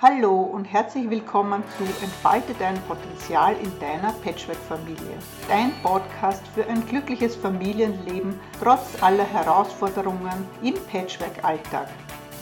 [0.00, 5.18] Hallo und herzlich willkommen zu Entfalte dein Potenzial in deiner Patchwork-Familie.
[5.48, 11.88] Dein Podcast für ein glückliches Familienleben trotz aller Herausforderungen im Patchwork-Alltag.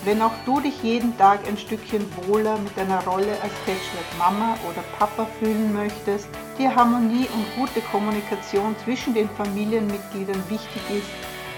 [0.05, 4.83] Wenn auch du dich jeden Tag ein Stückchen wohler mit deiner Rolle als Patchwork-Mama oder
[4.99, 6.29] Papa fühlen möchtest,
[6.59, 11.09] dir Harmonie und gute Kommunikation zwischen den Familienmitgliedern wichtig ist,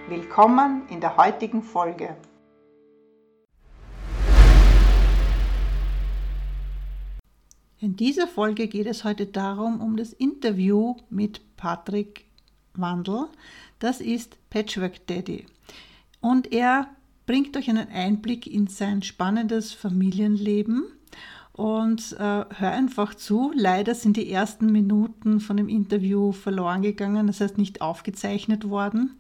[0.09, 2.17] Willkommen in der heutigen Folge.
[7.81, 12.27] In dieser Folge geht es heute darum, um das Interview mit Patrick
[12.75, 13.27] Wandel.
[13.81, 15.45] Das ist Patchwork Daddy.
[16.21, 16.89] Und er
[17.27, 20.85] bringt euch einen Einblick in sein spannendes Familienleben
[21.55, 23.53] und äh, hör einfach zu.
[23.55, 29.17] Leider sind die ersten Minuten von dem Interview verloren gegangen, das heißt nicht aufgezeichnet worden.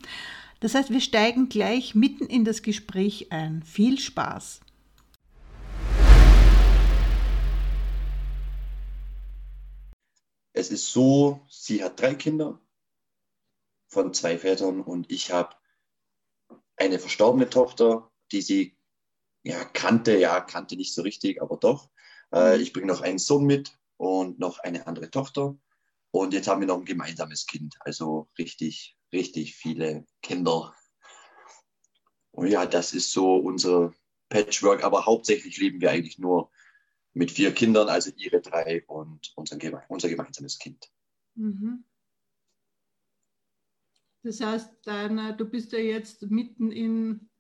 [0.59, 3.63] Das heißt, wir steigen gleich mitten in das Gespräch ein.
[3.63, 4.61] Viel Spaß!
[10.57, 12.61] Es ist so, sie hat drei Kinder
[13.87, 15.55] von zwei Vätern und ich habe
[16.77, 18.77] eine verstorbene Tochter, die sie
[19.45, 21.91] ja kannte, ja kannte nicht so richtig, aber doch.
[22.35, 25.57] Äh, ich bringe noch einen Sohn mit und noch eine andere Tochter.
[26.11, 27.77] Und jetzt haben wir noch ein gemeinsames Kind.
[27.81, 30.75] Also richtig, richtig viele Kinder.
[32.33, 33.95] Und ja, das ist so unser
[34.29, 34.85] Patchwork.
[34.85, 36.51] Aber hauptsächlich leben wir eigentlich nur
[37.13, 39.57] mit vier Kindern, also ihre drei und unser,
[39.89, 40.91] unser gemeinsames Kind.
[41.37, 41.85] Mhm.
[44.25, 47.31] Das heißt, deine, du bist ja jetzt mitten in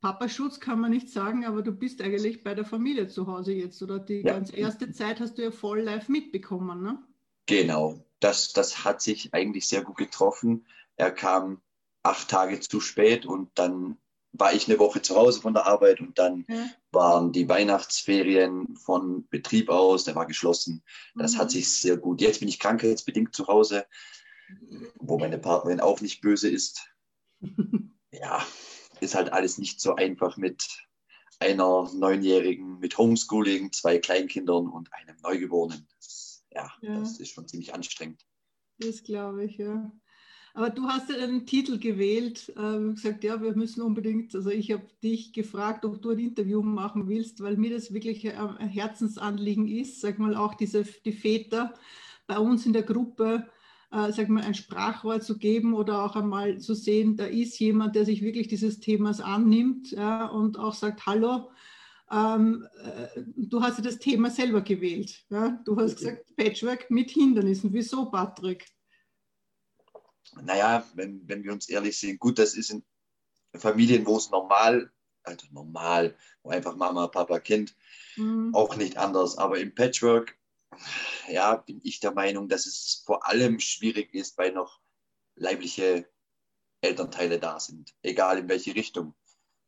[0.00, 3.82] Papaschutz kann man nicht sagen, aber du bist eigentlich bei der Familie zu Hause jetzt,
[3.82, 3.98] oder?
[3.98, 4.34] Die ja.
[4.34, 7.02] ganz erste Zeit hast du ja voll live mitbekommen, ne?
[7.46, 10.66] Genau, das, das hat sich eigentlich sehr gut getroffen.
[10.96, 11.60] Er kam
[12.02, 13.96] acht Tage zu spät und dann
[14.32, 16.66] war ich eine Woche zu Hause von der Arbeit und dann ja.
[16.92, 20.82] waren die Weihnachtsferien von Betrieb aus, der war geschlossen.
[21.16, 21.38] Das mhm.
[21.38, 22.20] hat sich sehr gut.
[22.20, 23.86] Jetzt bin ich krankheitsbedingt zu Hause,
[24.96, 26.86] wo meine Partnerin auch nicht böse ist.
[28.12, 28.44] ja,
[29.00, 30.66] ist halt alles nicht so einfach mit
[31.40, 35.86] einer Neunjährigen, mit Homeschooling, zwei Kleinkindern und einem Neugeborenen.
[36.52, 38.24] Ja, ja, das ist schon ziemlich anstrengend.
[38.78, 39.92] Das glaube ich, ja.
[40.54, 44.72] Aber du hast ja einen Titel gewählt, äh, gesagt, ja, wir müssen unbedingt, also ich
[44.72, 49.68] habe dich gefragt, ob du ein Interview machen willst, weil mir das wirklich ein Herzensanliegen
[49.68, 51.74] ist, sag mal auch diese, die Väter
[52.26, 53.48] bei uns in der Gruppe,
[53.90, 57.96] äh, sag mal, ein Sprachrohr zu geben oder auch einmal zu sehen, da ist jemand,
[57.96, 61.50] der sich wirklich dieses Themas annimmt ja, und auch sagt, hallo,
[62.10, 65.24] ähm, äh, du hast ja das Thema selber gewählt.
[65.30, 65.60] Ja?
[65.64, 67.72] Du hast gesagt, Patchwork mit Hindernissen.
[67.72, 68.66] Wieso, Patrick?
[70.42, 72.84] Naja, wenn, wenn wir uns ehrlich sind, gut, das ist in
[73.54, 74.90] Familien, wo es normal,
[75.22, 77.74] also normal, wo einfach Mama, Papa, Kind,
[78.16, 78.54] mhm.
[78.54, 79.36] auch nicht anders.
[79.38, 80.37] Aber im Patchwork
[81.28, 84.80] ja, bin ich der Meinung, dass es vor allem schwierig ist, weil noch
[85.34, 86.08] leibliche
[86.80, 89.14] Elternteile da sind, egal in welche Richtung.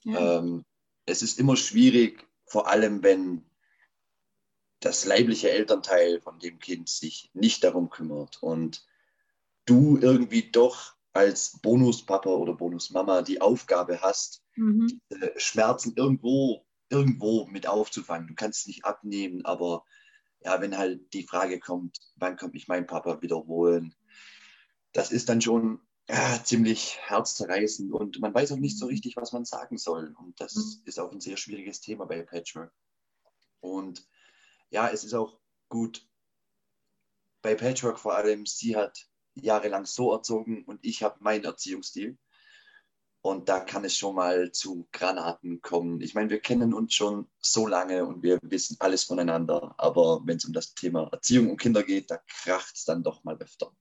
[0.05, 0.39] Ja.
[0.39, 0.65] Ähm,
[1.07, 3.45] es ist immer schwierig, vor allem wenn
[4.81, 8.87] das leibliche Elternteil von dem Kind sich nicht darum kümmert und
[9.67, 15.01] du irgendwie doch als Bonuspapa oder Bonusmama die Aufgabe hast, mhm.
[15.37, 18.29] Schmerzen irgendwo, irgendwo mit aufzufangen.
[18.29, 19.85] Du kannst es nicht abnehmen, aber
[20.41, 23.95] ja, wenn halt die Frage kommt, wann kommt mich mein Papa wiederholen,
[24.93, 29.33] das ist dann schon ja, ziemlich herzzerreißend und man weiß auch nicht so richtig, was
[29.33, 30.15] man sagen soll.
[30.19, 30.83] Und das mhm.
[30.87, 32.73] ist auch ein sehr schwieriges Thema bei Patchwork.
[33.61, 34.07] Und
[34.71, 36.07] ja, es ist auch gut,
[37.43, 42.19] bei Patchwork vor allem, sie hat jahrelang so erzogen und ich habe meinen Erziehungsstil.
[43.23, 46.01] Und da kann es schon mal zu Granaten kommen.
[46.01, 49.75] Ich meine, wir kennen uns schon so lange und wir wissen alles voneinander.
[49.77, 53.23] Aber wenn es um das Thema Erziehung und Kinder geht, da kracht es dann doch
[53.25, 53.73] mal öfter.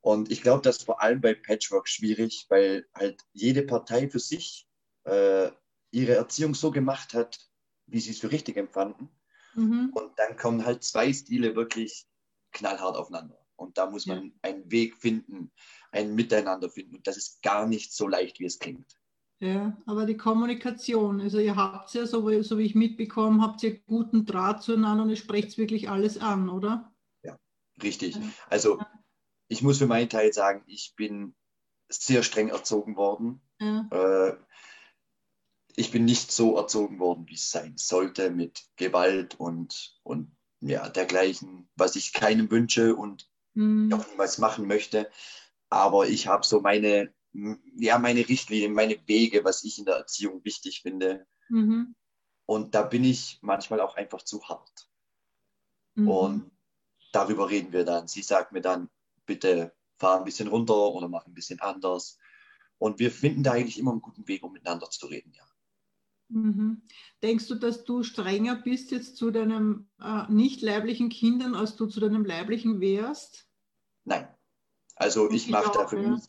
[0.00, 4.20] Und ich glaube, das ist vor allem bei Patchwork schwierig, weil halt jede Partei für
[4.20, 4.68] sich
[5.04, 5.50] äh,
[5.90, 7.40] ihre Erziehung so gemacht hat,
[7.86, 9.08] wie sie es für richtig empfanden.
[9.54, 9.90] Mhm.
[9.94, 12.06] Und dann kommen halt zwei Stile wirklich
[12.52, 13.38] knallhart aufeinander.
[13.58, 14.32] Und da muss man ja.
[14.42, 15.50] einen Weg finden,
[15.90, 16.96] ein Miteinander finden.
[16.96, 18.98] Und das ist gar nicht so leicht, wie es klingt.
[19.40, 23.62] Ja, aber die Kommunikation, also ihr habt ja, so wie, so wie ich mitbekommen, habt
[23.62, 26.92] ihr guten Draht zueinander und ihr sprecht wirklich alles an, oder?
[27.22, 27.38] Ja,
[27.80, 28.16] richtig.
[28.16, 28.22] Ja.
[28.48, 28.80] Also
[29.46, 31.34] ich muss für meinen Teil sagen, ich bin
[31.88, 33.40] sehr streng erzogen worden.
[33.60, 33.88] Ja.
[33.90, 34.36] Äh,
[35.76, 40.88] ich bin nicht so erzogen worden, wie es sein sollte, mit Gewalt und, und ja,
[40.88, 43.92] dergleichen, was ich keinem wünsche und mhm.
[43.92, 45.10] auch niemals machen möchte.
[45.70, 47.12] aber ich habe so meine,
[47.76, 51.26] ja, meine Richtlinien, meine Wege, was ich in der Erziehung wichtig finde.
[51.50, 51.94] Mhm.
[52.46, 54.88] Und da bin ich manchmal auch einfach zu hart.
[55.94, 56.08] Mhm.
[56.08, 56.50] Und
[57.12, 58.08] darüber reden wir dann.
[58.08, 58.88] Sie sagt mir dann,
[59.26, 62.18] bitte fahr ein bisschen runter oder mach ein bisschen anders.
[62.78, 65.44] Und wir finden da eigentlich immer einen guten Weg, um miteinander zu reden, ja.
[66.30, 66.82] Mhm.
[67.22, 71.86] Denkst du, dass du strenger bist jetzt zu deinen äh, nicht leiblichen Kindern, als du
[71.86, 73.47] zu deinem leiblichen wärst?
[74.08, 74.28] Nein.
[74.96, 76.08] Also ich, ich mache da für ja.
[76.08, 76.24] mich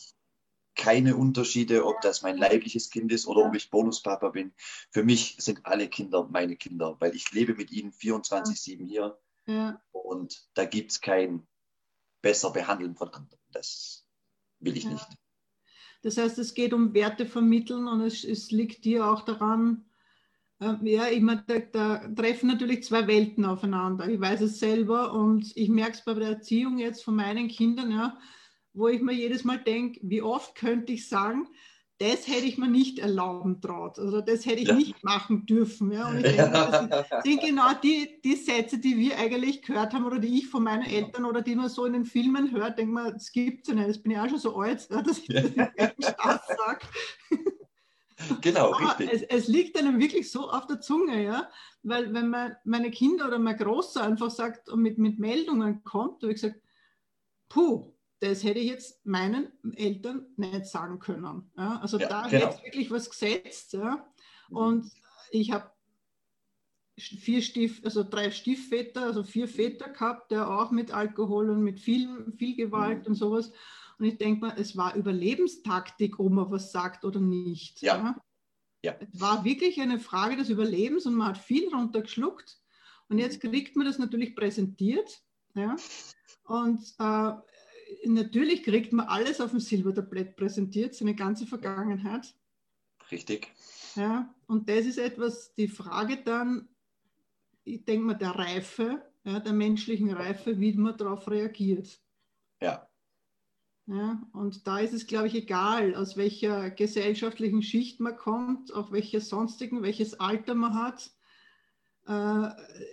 [0.76, 3.48] keine Unterschiede, ob das mein leibliches Kind ist oder ja.
[3.48, 4.54] ob ich Bonuspapa bin.
[4.92, 9.20] Für mich sind alle Kinder meine Kinder, weil ich lebe mit ihnen 24-7 hier.
[9.46, 9.82] Ja.
[9.92, 11.48] Und da gibt es kein
[12.22, 13.42] besser Behandeln von anderen.
[13.52, 14.06] Das
[14.60, 15.08] will ich nicht.
[16.02, 19.89] Das heißt, es geht um Werte vermitteln und es, es liegt dir auch daran,
[20.60, 24.08] ja, ich meine, da, da, treffen natürlich zwei Welten aufeinander.
[24.10, 27.92] Ich weiß es selber und ich merke es bei der Erziehung jetzt von meinen Kindern,
[27.92, 28.18] ja,
[28.74, 31.48] wo ich mir jedes Mal denke, wie oft könnte ich sagen,
[32.00, 34.00] das hätte ich mir nicht erlauben traut.
[34.00, 34.74] Also das hätte ich ja.
[34.74, 35.92] nicht machen dürfen.
[35.92, 36.10] Ja.
[36.10, 40.20] Und ich denke, das sind genau die, die Sätze, die wir eigentlich gehört haben oder
[40.20, 43.14] die ich von meinen Eltern oder die man so in den Filmen hört, denke mal,
[43.14, 43.90] das gibt es ja nicht.
[43.90, 45.44] Das bin ich auch schon so alt, dass ich das
[45.98, 46.88] nicht Spaß sage.
[48.42, 49.10] Genau, Aber richtig.
[49.12, 51.50] Es, es, liegt einem wirklich so auf der Zunge, ja.
[51.84, 56.22] Weil wenn mein, meine Kinder oder mein Großer einfach sagt und mit, mit Meldungen kommt,
[56.24, 56.62] habe ich gesagt,
[57.48, 61.52] puh, das hätte ich jetzt meinen Eltern nicht sagen können.
[61.58, 61.80] Ja?
[61.82, 62.48] Also ja, da genau.
[62.48, 63.74] hätte wirklich was gesetzt.
[63.74, 64.06] Ja?
[64.50, 64.58] Mhm.
[64.58, 64.92] Und
[65.32, 65.72] ich habe
[66.98, 71.80] vier Stief, also drei Stiefväter, also vier Väter gehabt, der auch mit Alkohol und mit
[71.80, 73.08] viel, viel Gewalt mhm.
[73.08, 73.52] und sowas.
[74.00, 77.82] Und ich denke mal, es war Überlebenstaktik, ob man was sagt oder nicht.
[77.82, 77.98] Ja.
[77.98, 78.22] ja.
[78.84, 78.96] ja.
[79.00, 82.58] Es war wirklich eine Frage des Überlebens und man hat viel runtergeschluckt.
[83.10, 83.52] Und jetzt mhm.
[83.52, 85.22] kriegt man das natürlich präsentiert.
[85.54, 85.76] Ja.
[86.44, 87.34] Und äh,
[88.06, 92.34] natürlich kriegt man alles auf dem Silbertablett präsentiert, seine ganze Vergangenheit.
[93.12, 93.52] Richtig.
[93.96, 96.70] Ja, und das ist etwas, die Frage dann,
[97.64, 102.00] ich denke mal, der Reife, ja, der menschlichen Reife, wie man darauf reagiert.
[102.62, 102.89] Ja.
[103.90, 108.92] Ja, und da ist es, glaube ich, egal, aus welcher gesellschaftlichen Schicht man kommt, auch
[108.92, 111.10] welcher sonstigen, welches Alter man hat.
[112.08, 112.50] Äh,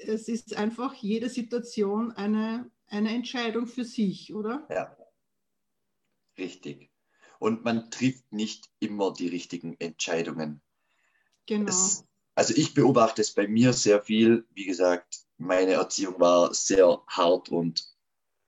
[0.06, 4.66] es ist einfach jede Situation eine eine Entscheidung für sich, oder?
[4.70, 4.96] Ja,
[6.38, 6.90] richtig.
[7.38, 10.60] Und man trifft nicht immer die richtigen Entscheidungen.
[11.46, 11.68] Genau.
[11.68, 12.04] Es,
[12.34, 14.46] also ich beobachte es bei mir sehr viel.
[14.54, 17.84] Wie gesagt, meine Erziehung war sehr hart und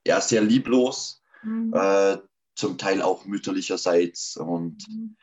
[0.05, 1.21] ja, sehr lieblos.
[1.43, 1.73] Mhm.
[1.73, 2.17] Äh,
[2.59, 4.37] zum Teil auch mütterlicherseits.
[4.37, 5.17] Und mhm.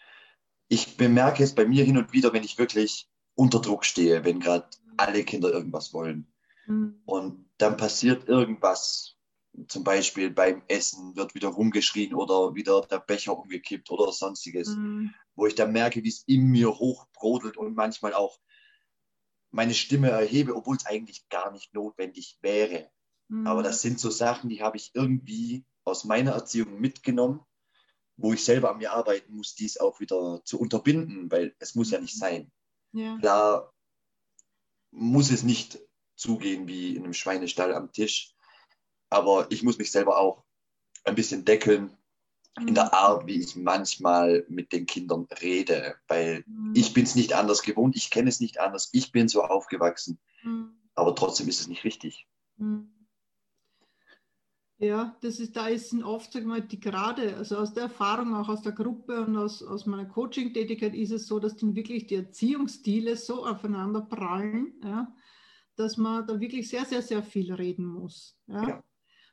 [0.68, 4.40] ich bemerke es bei mir hin und wieder, wenn ich wirklich unter Druck stehe, wenn
[4.40, 6.32] gerade alle Kinder irgendwas wollen.
[6.66, 7.02] Mhm.
[7.04, 9.16] Und dann passiert irgendwas.
[9.68, 14.68] Zum Beispiel beim Essen wird wieder rumgeschrien oder wieder der Becher umgekippt oder sonstiges.
[14.68, 15.14] Mhm.
[15.34, 18.38] Wo ich dann merke, wie es in mir hochbrodelt und manchmal auch
[19.50, 22.90] meine Stimme erhebe, obwohl es eigentlich gar nicht notwendig wäre.
[23.28, 23.46] Mhm.
[23.46, 27.40] Aber das sind so Sachen, die habe ich irgendwie aus meiner Erziehung mitgenommen,
[28.16, 31.90] wo ich selber an mir arbeiten muss, dies auch wieder zu unterbinden, weil es muss
[31.90, 32.50] ja nicht sein.
[32.92, 33.18] Ja.
[33.18, 33.72] Klar
[34.90, 35.78] muss es nicht
[36.16, 38.34] zugehen wie in einem Schweinestall am Tisch.
[39.10, 40.44] Aber ich muss mich selber auch
[41.04, 41.96] ein bisschen deckeln
[42.58, 42.90] in der mhm.
[42.92, 46.72] Art, wie ich manchmal mit den Kindern rede, weil mhm.
[46.74, 50.18] ich bin es nicht anders gewohnt, ich kenne es nicht anders, ich bin so aufgewachsen,
[50.42, 50.74] mhm.
[50.94, 52.26] aber trotzdem ist es nicht richtig.
[52.56, 52.95] Mhm.
[54.78, 58.50] Ja, das ist, da ist oft, sagen wir, die gerade, also aus der Erfahrung, auch
[58.50, 62.16] aus der Gruppe und aus, aus meiner Coaching-Tätigkeit ist es so, dass dann wirklich die
[62.16, 65.14] Erziehungsstile so aufeinander prallen, ja,
[65.76, 68.36] dass man da wirklich sehr, sehr, sehr viel reden muss.
[68.48, 68.68] Ja?
[68.68, 68.84] ja.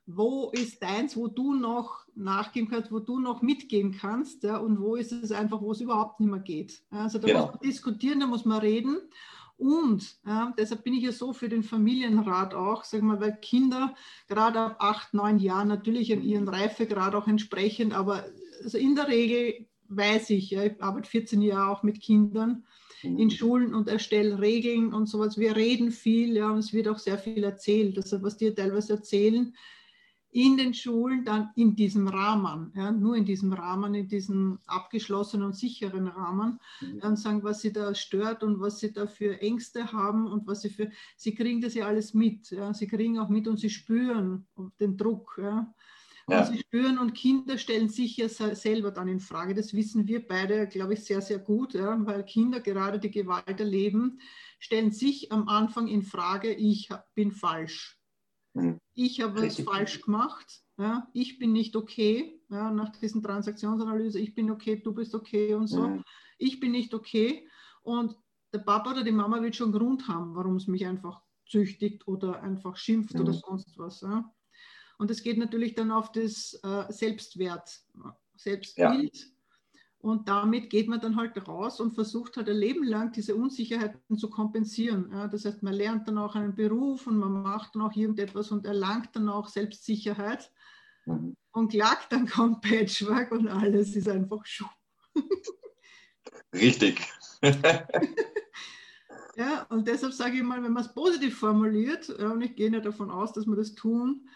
[0.05, 4.57] Wo ist deins, wo du noch nachgeben kannst, wo du noch mitgehen kannst, ja?
[4.57, 6.83] und wo ist es einfach, wo es überhaupt nicht mehr geht.
[6.89, 7.41] Also da genau.
[7.41, 8.97] muss man diskutieren, da muss man reden.
[9.57, 13.95] Und ja, deshalb bin ich ja so für den Familienrat auch, sag mal, weil Kinder
[14.27, 18.25] gerade ab acht, neun Jahren natürlich an ihren Reifegrad auch entsprechend, aber
[18.63, 22.65] also in der Regel weiß ich, ja, ich arbeite 14 Jahre auch mit Kindern,
[23.03, 25.37] in Schulen und erstelle Regeln und sowas.
[25.37, 27.97] Wir reden viel, ja, und es wird auch sehr viel erzählt.
[27.97, 29.53] Also was die teilweise erzählen
[30.33, 35.45] in den Schulen, dann in diesem Rahmen, ja, nur in diesem Rahmen, in diesem abgeschlossenen
[35.45, 36.99] und sicheren Rahmen, mhm.
[36.99, 40.61] dann sagen, was sie da stört und was sie da für Ängste haben und was
[40.61, 42.49] sie für, sie kriegen das ja alles mit.
[42.51, 42.73] Ja.
[42.73, 44.47] Sie kriegen auch mit und sie spüren
[44.79, 45.39] den Druck.
[45.41, 45.73] Ja.
[46.27, 46.39] Ja.
[46.39, 49.53] Und sie spüren und Kinder stellen sich ja selber dann in Frage.
[49.53, 53.59] Das wissen wir beide, glaube ich, sehr, sehr gut, ja, weil Kinder gerade die Gewalt
[53.59, 54.19] erleben,
[54.59, 57.99] stellen sich am Anfang in Frage, ich bin falsch.
[58.53, 58.79] Mhm.
[58.93, 60.61] Ich habe was falsch gemacht.
[60.77, 62.41] Ja, ich bin nicht okay.
[62.49, 65.87] ja, nach diesen Transaktionsanalyse, ich bin okay, du bist okay und so.
[65.87, 66.03] Mhm.
[66.37, 67.47] Ich bin nicht okay.
[67.83, 68.15] Und
[68.53, 72.41] der Papa oder die Mama wird schon Grund haben, warum es mich einfach züchtigt oder
[72.41, 73.21] einfach schimpft mhm.
[73.21, 74.01] oder sonst was.
[74.01, 74.31] Ja.
[74.97, 77.81] Und es geht natürlich dann auf das äh, Selbstwert,
[78.35, 79.32] Selbstbild.
[80.03, 84.17] Und damit geht man dann halt raus und versucht halt ein Leben lang diese Unsicherheiten
[84.17, 85.09] zu kompensieren.
[85.13, 88.51] Ja, das heißt, man lernt dann auch einen Beruf und man macht dann auch irgendetwas
[88.51, 90.51] und erlangt dann auch Selbstsicherheit.
[91.05, 91.37] Mhm.
[91.53, 94.67] Und klagt, dann kommt Patchwork und alles ist einfach schuh.
[96.53, 96.99] Richtig.
[99.37, 102.85] ja, und deshalb sage ich mal, wenn man es positiv formuliert, und ich gehe nicht
[102.85, 104.27] davon aus, dass wir das tun,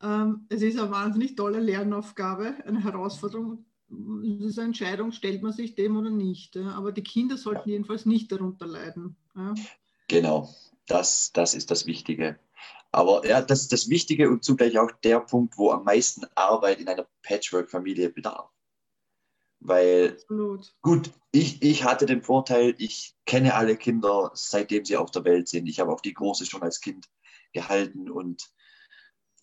[0.00, 5.74] ähm, es ist eine wahnsinnig tolle Lernaufgabe, eine Herausforderung ist eine Entscheidung, stellt man sich
[5.74, 6.56] dem oder nicht.
[6.56, 7.74] Aber die Kinder sollten ja.
[7.74, 9.16] jedenfalls nicht darunter leiden.
[9.34, 9.54] Ja?
[10.08, 10.48] Genau,
[10.86, 12.38] das, das ist das Wichtige.
[12.92, 16.80] Aber ja, das ist das Wichtige und zugleich auch der Punkt, wo am meisten Arbeit
[16.80, 18.50] in einer Patchwork-Familie bedarf.
[19.60, 20.74] Weil, Absolut.
[20.80, 25.48] gut, ich, ich hatte den Vorteil, ich kenne alle Kinder, seitdem sie auf der Welt
[25.48, 25.68] sind.
[25.68, 27.08] Ich habe auch die Große schon als Kind
[27.52, 28.50] gehalten und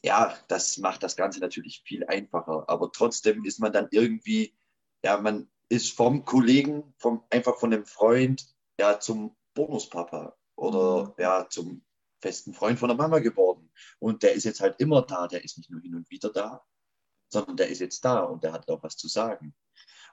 [0.04, 2.66] ja, das macht das Ganze natürlich viel einfacher.
[2.68, 4.56] Aber trotzdem ist man dann irgendwie,
[5.04, 8.48] ja, man ist vom Kollegen, vom, einfach von einem Freund,
[8.80, 11.14] ja, zum Bonuspapa oder mhm.
[11.18, 11.84] ja, zum
[12.22, 13.72] festen Freund von der Mama geworden.
[14.00, 16.66] Und der ist jetzt halt immer da, der ist nicht nur hin und wieder da,
[17.30, 19.56] sondern der ist jetzt da und der hat auch was zu sagen.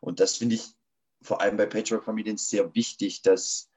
[0.01, 0.75] Und das finde ich
[1.23, 3.71] vor allem bei Patchwork-Familien sehr wichtig, dass,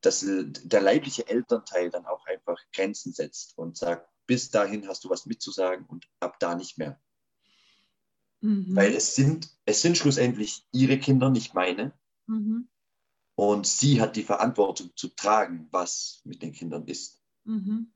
[0.00, 5.10] dass der leibliche Elternteil dann auch einfach Grenzen setzt und sagt, bis dahin hast du
[5.10, 7.00] was mitzusagen und ab da nicht mehr.
[8.40, 8.76] Mhm.
[8.76, 11.92] Weil es sind, es sind schlussendlich ihre Kinder, nicht meine.
[12.26, 12.68] Mhm.
[13.34, 17.22] Und sie hat die Verantwortung zu tragen, was mit den Kindern ist.
[17.44, 17.92] Mhm.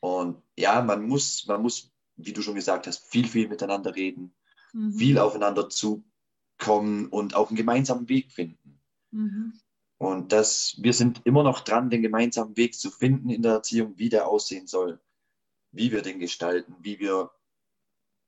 [0.00, 4.34] Und ja, man muss, man muss, wie du schon gesagt hast, viel, viel miteinander reden,
[4.72, 4.94] mhm.
[4.94, 8.80] viel aufeinander zukommen und auch einen gemeinsamen Weg finden.
[9.98, 13.96] Und das, wir sind immer noch dran, den gemeinsamen Weg zu finden in der Erziehung,
[13.96, 15.00] wie der aussehen soll,
[15.70, 17.30] wie wir den gestalten, wie wir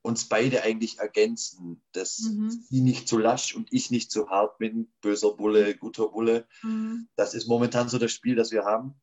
[0.06, 2.50] uns beide eigentlich ergänzen, dass mhm.
[2.50, 6.46] sie nicht zu lasch und ich nicht zu hart bin, böser Bulle, guter Bulle.
[6.62, 7.08] Mhm.
[7.16, 8.94] Das ist momentan so das Spiel, das wir haben,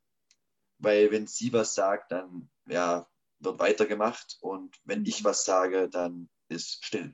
[0.78, 3.06] weil wenn sie was sagt, dann ja,
[3.40, 5.26] wird weitergemacht und wenn ich mhm.
[5.26, 7.14] was sage, dann ist still.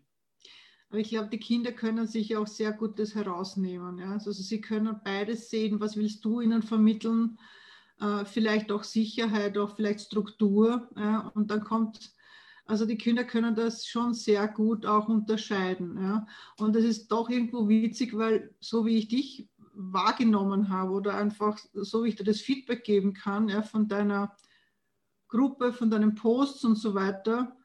[0.89, 4.00] Aber ich glaube, die Kinder können sich auch sehr gut das herausnehmen.
[4.00, 4.13] Ja?
[4.13, 7.38] Also sie können beides sehen, was willst du ihnen vermitteln,
[8.00, 10.89] äh, vielleicht auch Sicherheit, auch vielleicht Struktur.
[10.96, 11.31] Ja?
[11.36, 12.15] Und dann kommt,
[12.65, 16.01] also die Kinder können das schon sehr gut auch unterscheiden.
[16.01, 16.25] Ja?
[16.58, 21.58] Und es ist doch irgendwo witzig, weil so wie ich dich wahrgenommen habe oder einfach
[21.74, 24.36] so wie ich dir das Feedback geben kann ja, von deiner
[25.27, 27.55] Gruppe, von deinen Posts und so weiter,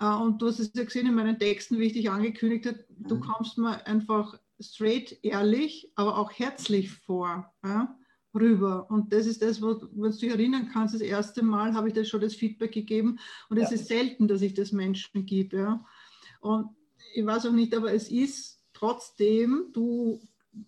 [0.00, 3.16] und du hast es ja gesehen in meinen Texten, wie ich dich angekündigt habe, du
[3.16, 3.20] mhm.
[3.20, 7.96] kommst mir einfach straight, ehrlich, aber auch herzlich vor, ja,
[8.34, 8.90] rüber.
[8.90, 11.94] Und das ist das, wo, wenn du dich erinnern kannst, das erste Mal habe ich
[11.94, 13.76] dir schon das Feedback gegeben und es ja.
[13.76, 15.58] ist selten, dass ich das Menschen gebe.
[15.58, 15.84] Ja.
[16.40, 16.70] Und
[17.14, 20.20] ich weiß auch nicht, aber es ist trotzdem, du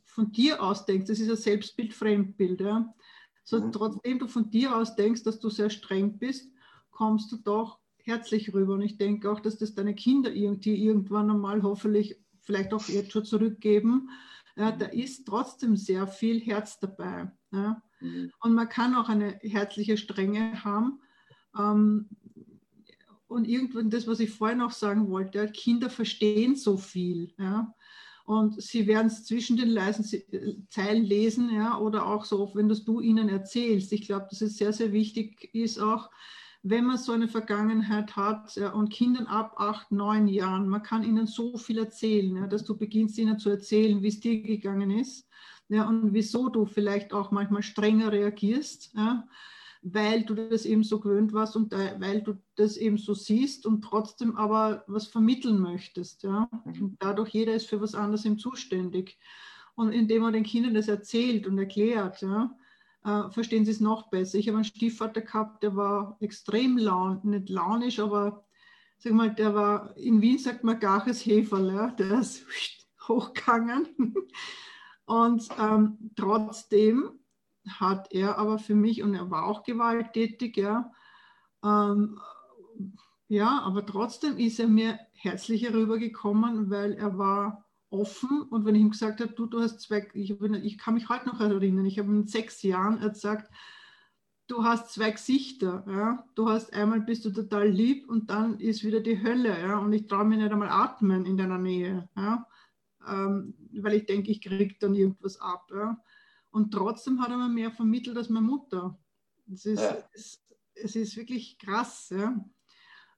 [0.05, 2.61] von dir aus denkst, das ist ein Selbstbild, Fremdbild.
[2.61, 2.93] Ja.
[3.45, 3.73] So, mhm.
[3.73, 6.51] Trotzdem du von dir aus denkst, dass du sehr streng bist,
[6.91, 8.75] kommst du doch herzlich rüber.
[8.75, 13.13] Und ich denke auch, dass das deine Kinder irgendwie irgendwann einmal hoffentlich vielleicht auch jetzt
[13.13, 14.11] schon zurückgeben.
[14.57, 17.31] Ja, da ist trotzdem sehr viel Herz dabei.
[17.53, 17.83] Ja.
[18.01, 18.31] Mhm.
[18.41, 21.01] Und man kann auch eine herzliche Strenge haben.
[21.59, 22.09] Ähm,
[23.29, 27.33] und irgendwann das, was ich vorhin noch sagen wollte, Kinder verstehen so viel.
[27.39, 27.75] Ja.
[28.25, 30.05] Und sie werden es zwischen den leisen
[30.69, 33.93] Zeilen lesen, ja, oder auch so, wenn das du ihnen erzählst.
[33.93, 36.11] Ich glaube, dass es sehr, sehr wichtig ist auch,
[36.63, 41.03] wenn man so eine Vergangenheit hat ja, und Kindern ab acht, neun Jahren, man kann
[41.03, 44.91] ihnen so viel erzählen, ja, dass du beginnst ihnen zu erzählen, wie es dir gegangen
[44.91, 45.29] ist
[45.73, 49.27] ja, und wieso du vielleicht auch manchmal strenger reagierst, ja,
[49.81, 53.83] weil du das eben so gewöhnt warst und weil du das eben so siehst und
[53.83, 56.25] trotzdem aber was vermitteln möchtest.
[56.25, 56.49] Ja.
[56.67, 56.83] Mhm.
[56.83, 59.19] Und dadurch jeder ist für was anderes im zuständig.
[59.75, 62.55] Und indem man den Kindern das erzählt und erklärt, ja,
[63.05, 64.39] äh, verstehen sie es noch besser.
[64.39, 68.45] Ich habe einen Stiefvater gehabt, der war extrem laun, nicht launisch, aber
[68.99, 72.47] sag mal, der war, in Wien sagt man gaches Heferl, ja, der ist
[73.09, 73.89] hochgegangen.
[75.05, 77.19] Und ähm, trotzdem
[77.69, 80.91] hat er aber für mich, und er war auch gewalttätig, ja,
[81.65, 82.19] ähm,
[83.29, 87.62] ja, aber trotzdem ist er mir herzlicher rübergekommen, weil er war
[87.93, 91.09] offen und wenn ich ihm gesagt habe, du, du hast zwei, ich, ich kann mich
[91.09, 93.51] heute noch erinnern, ich habe mit sechs Jahren gesagt,
[94.53, 95.85] du hast zwei Gesichter.
[95.87, 96.27] Ja?
[96.35, 99.59] Du hast einmal bist du total lieb und dann ist wieder die Hölle.
[99.61, 99.79] Ja?
[99.79, 102.09] Und ich traue mir nicht einmal atmen in deiner Nähe.
[102.17, 102.47] Ja?
[103.07, 105.71] Ähm, weil ich denke, ich kriege dann irgendwas ab.
[105.75, 106.01] Ja?
[106.51, 108.99] Und trotzdem hat er mir mehr vermittelt als meine Mutter.
[109.53, 109.97] Es ist, ja.
[110.13, 110.45] es,
[110.75, 112.11] es, ist wirklich krass.
[112.11, 112.45] Ja?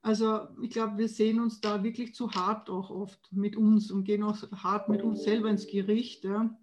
[0.04, 4.04] Also ich glaube, wir sehen uns da wirklich zu hart auch oft mit uns und
[4.04, 6.25] gehen auch hart mit uns selber ins Gericht.
[6.25, 6.54] Ja?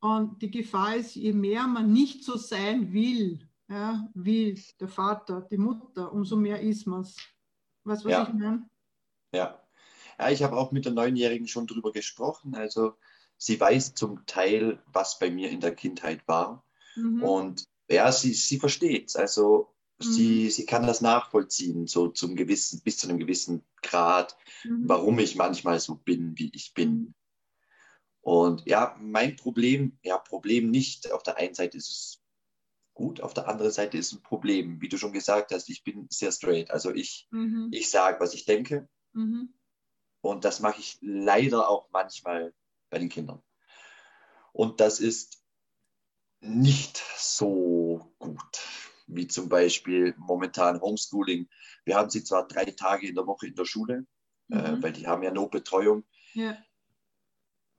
[0.00, 5.42] Und die Gefahr ist, je mehr man nicht so sein will, ja, wie der Vater,
[5.50, 7.18] die Mutter, umso mehr ist man es.
[7.84, 8.22] Was, was ja.
[8.22, 8.66] ich meine?
[9.34, 9.62] Ja.
[10.18, 12.54] ja, ich habe auch mit der Neunjährigen schon drüber gesprochen.
[12.54, 12.94] Also
[13.36, 16.64] sie weiß zum Teil, was bei mir in der Kindheit war.
[16.94, 17.22] Mhm.
[17.22, 19.16] Und ja, sie, sie versteht es.
[19.16, 19.75] Also.
[19.98, 24.88] Sie, sie kann das nachvollziehen, so zum gewissen, bis zu einem gewissen Grad, mhm.
[24.88, 26.90] warum ich manchmal so bin, wie ich bin.
[26.90, 27.14] Mhm.
[28.20, 31.12] Und ja, mein Problem, ja, Problem nicht.
[31.12, 32.22] Auf der einen Seite ist es
[32.92, 34.80] gut, auf der anderen Seite ist ein Problem.
[34.80, 36.70] Wie du schon gesagt hast, ich bin sehr straight.
[36.70, 37.68] Also ich, mhm.
[37.70, 38.88] ich sage, was ich denke.
[39.12, 39.54] Mhm.
[40.22, 42.52] Und das mache ich leider auch manchmal
[42.90, 43.42] bei den Kindern.
[44.52, 45.40] Und das ist
[46.40, 48.60] nicht so gut,
[49.06, 51.48] wie zum Beispiel momentan Homeschooling.
[51.84, 54.06] Wir haben sie zwar drei Tage in der Woche in der Schule,
[54.50, 54.64] äh, mhm.
[54.64, 56.04] äh, weil die haben ja Notbetreuung.
[56.34, 56.56] Ja.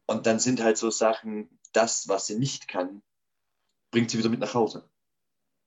[0.05, 3.03] Und dann sind halt so Sachen, das, was sie nicht kann,
[3.91, 4.89] bringt sie wieder mit nach Hause.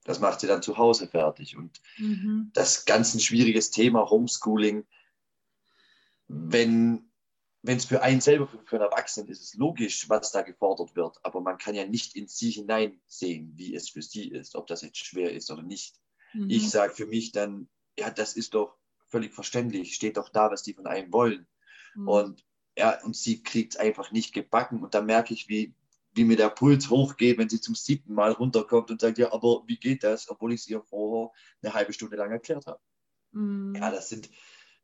[0.03, 1.55] Das macht sie dann zu Hause fertig.
[1.55, 2.49] Und mhm.
[2.53, 4.87] das ganz ein schwieriges Thema Homeschooling,
[6.27, 7.10] wenn
[7.63, 11.17] wenn es für einen selber, für, einen Erwachsenen ist es logisch, was da gefordert wird,
[11.23, 14.81] aber man kann ja nicht in sie hineinsehen, wie es für sie ist, ob das
[14.81, 15.95] jetzt schwer ist oder nicht.
[16.33, 16.49] Mhm.
[16.49, 18.77] Ich sage für mich dann, ja, das ist doch
[19.07, 21.47] völlig verständlich, steht doch da, was die von einem wollen.
[21.95, 22.07] Mhm.
[22.07, 22.45] Und
[22.77, 24.81] ja, und sie kriegt es einfach nicht gebacken.
[24.81, 25.75] Und da merke ich, wie,
[26.13, 29.63] wie mir der Puls hochgeht, wenn sie zum siebten Mal runterkommt und sagt, ja, aber
[29.67, 32.79] wie geht das, obwohl ich es ihr vorher eine halbe Stunde lang erklärt habe.
[33.33, 33.75] Mhm.
[33.75, 34.29] Ja, das sind,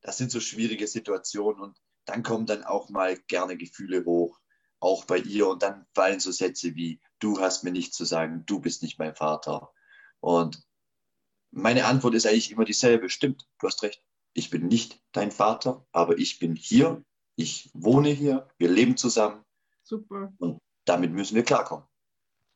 [0.01, 4.39] das sind so schwierige Situationen und dann kommen dann auch mal gerne Gefühle hoch,
[4.79, 5.47] auch bei ihr.
[5.47, 8.99] Und dann fallen so Sätze wie, du hast mir nichts zu sagen, du bist nicht
[8.99, 9.71] mein Vater.
[10.19, 10.63] Und
[11.51, 13.09] meine Antwort ist eigentlich immer dieselbe.
[13.09, 14.03] Stimmt, du hast recht.
[14.33, 17.03] Ich bin nicht dein Vater, aber ich bin hier
[17.37, 19.45] ich wohne hier, wir leben zusammen.
[19.83, 20.33] Super.
[20.39, 21.85] Und damit müssen wir klarkommen.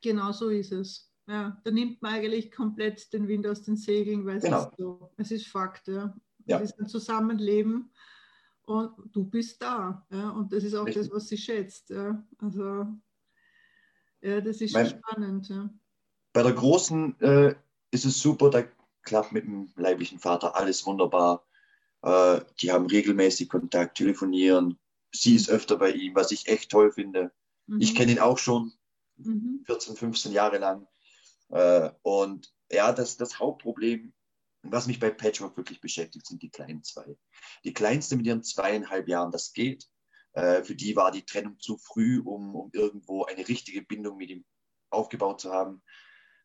[0.02, 1.10] Genau so ist es.
[1.28, 4.64] Ja, da nimmt man eigentlich komplett den Wind aus den Segeln, weil genau.
[4.64, 5.88] es, ist so, es ist Fakt.
[5.88, 6.14] Ja.
[6.46, 6.60] ja.
[6.60, 7.94] Es ist ein Zusammenleben
[8.66, 10.06] und du bist da.
[10.12, 10.30] Ja.
[10.30, 11.08] Und das ist auch Richtig.
[11.08, 11.90] das, was sie schätzt.
[11.90, 12.24] Ja.
[12.38, 12.88] Also,
[14.22, 15.50] ja, das ist mein, spannend.
[15.50, 15.70] Ja.
[16.34, 17.56] Bei der Großen äh,
[17.92, 18.64] ist es super, da
[19.04, 21.46] klappt mit dem leiblichen Vater alles wunderbar.
[22.04, 24.80] Äh, die haben regelmäßig Kontakt, telefonieren.
[25.12, 27.32] Sie ist öfter bei ihm, was ich echt toll finde.
[27.68, 27.82] Mhm.
[27.82, 28.72] Ich kenne ihn auch schon
[29.18, 29.64] mhm.
[29.66, 30.88] 14, 15 Jahre lang.
[31.50, 34.14] Äh, und ja, das, das Hauptproblem,
[34.64, 37.18] was mich bei Patchwork wirklich beschäftigt, sind die kleinen zwei.
[37.64, 39.90] Die kleinste mit ihren zweieinhalb Jahren, das geht.
[40.34, 44.30] Äh, für die war die Trennung zu früh, um, um irgendwo eine richtige Bindung mit
[44.30, 44.46] ihm
[44.90, 45.82] aufgebaut zu haben.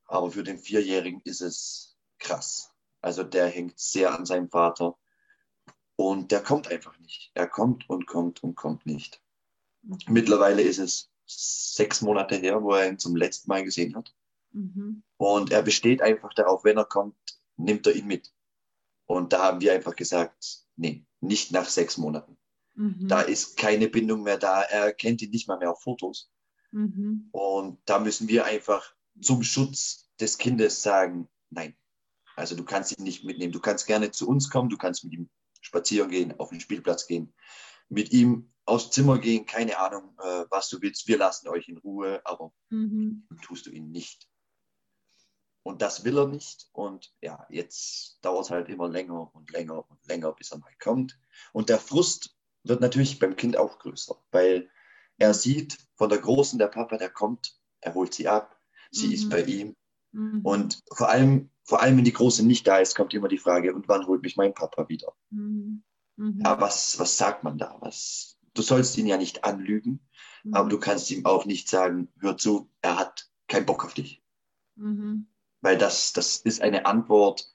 [0.07, 2.73] Aber für den Vierjährigen ist es krass.
[3.01, 4.97] Also der hängt sehr an seinem Vater.
[5.97, 7.31] Und der kommt einfach nicht.
[7.35, 9.23] Er kommt und kommt und kommt nicht.
[10.07, 14.15] Mittlerweile ist es sechs Monate her, wo er ihn zum letzten Mal gesehen hat.
[14.53, 15.03] Mhm.
[15.17, 17.17] Und er besteht einfach darauf, wenn er kommt,
[17.57, 18.33] nimmt er ihn mit.
[19.07, 22.37] Und da haben wir einfach gesagt, nee, nicht nach sechs Monaten.
[22.75, 23.09] Mhm.
[23.09, 24.63] Da ist keine Bindung mehr da.
[24.63, 26.31] Er kennt ihn nicht mal mehr auf Fotos.
[26.73, 27.29] Mhm.
[27.33, 31.77] Und da müssen wir einfach zum Schutz des Kindes sagen, nein.
[32.35, 33.53] Also du kannst ihn nicht mitnehmen.
[33.53, 37.07] Du kannst gerne zu uns kommen, du kannst mit ihm spazieren gehen, auf den Spielplatz
[37.07, 37.35] gehen,
[37.89, 41.79] mit ihm aufs Zimmer gehen, keine Ahnung, äh, was du willst, wir lassen euch in
[41.79, 43.27] Ruhe, aber mhm.
[43.43, 44.29] tust du ihn nicht.
[45.67, 46.69] Und das will er nicht.
[46.73, 50.73] Und ja, jetzt dauert es halt immer länger und länger und länger, bis er mal
[50.81, 51.19] kommt.
[51.53, 54.71] Und der Frust wird natürlich beim Kind auch größer, weil
[55.19, 58.57] er sieht von der Großen, der Papa, der kommt, er holt sie ab,
[58.93, 59.13] sie mhm.
[59.13, 59.77] ist bei ihm.
[60.13, 60.41] Mhm.
[60.45, 63.75] Und vor allem vor allem wenn die Große nicht da ist, kommt immer die Frage,
[63.75, 65.13] und wann holt mich mein Papa wieder?
[65.31, 65.83] Mhm.
[66.15, 66.43] Mhm.
[66.45, 67.77] Ja, was, was sagt man da?
[67.81, 70.07] Was, du sollst ihn ja nicht anlügen,
[70.45, 70.55] mhm.
[70.55, 74.23] aber du kannst ihm auch nicht sagen, hör zu, er hat keinen Bock auf dich.
[74.77, 75.27] Mhm.
[75.61, 77.53] Weil das, das ist eine Antwort,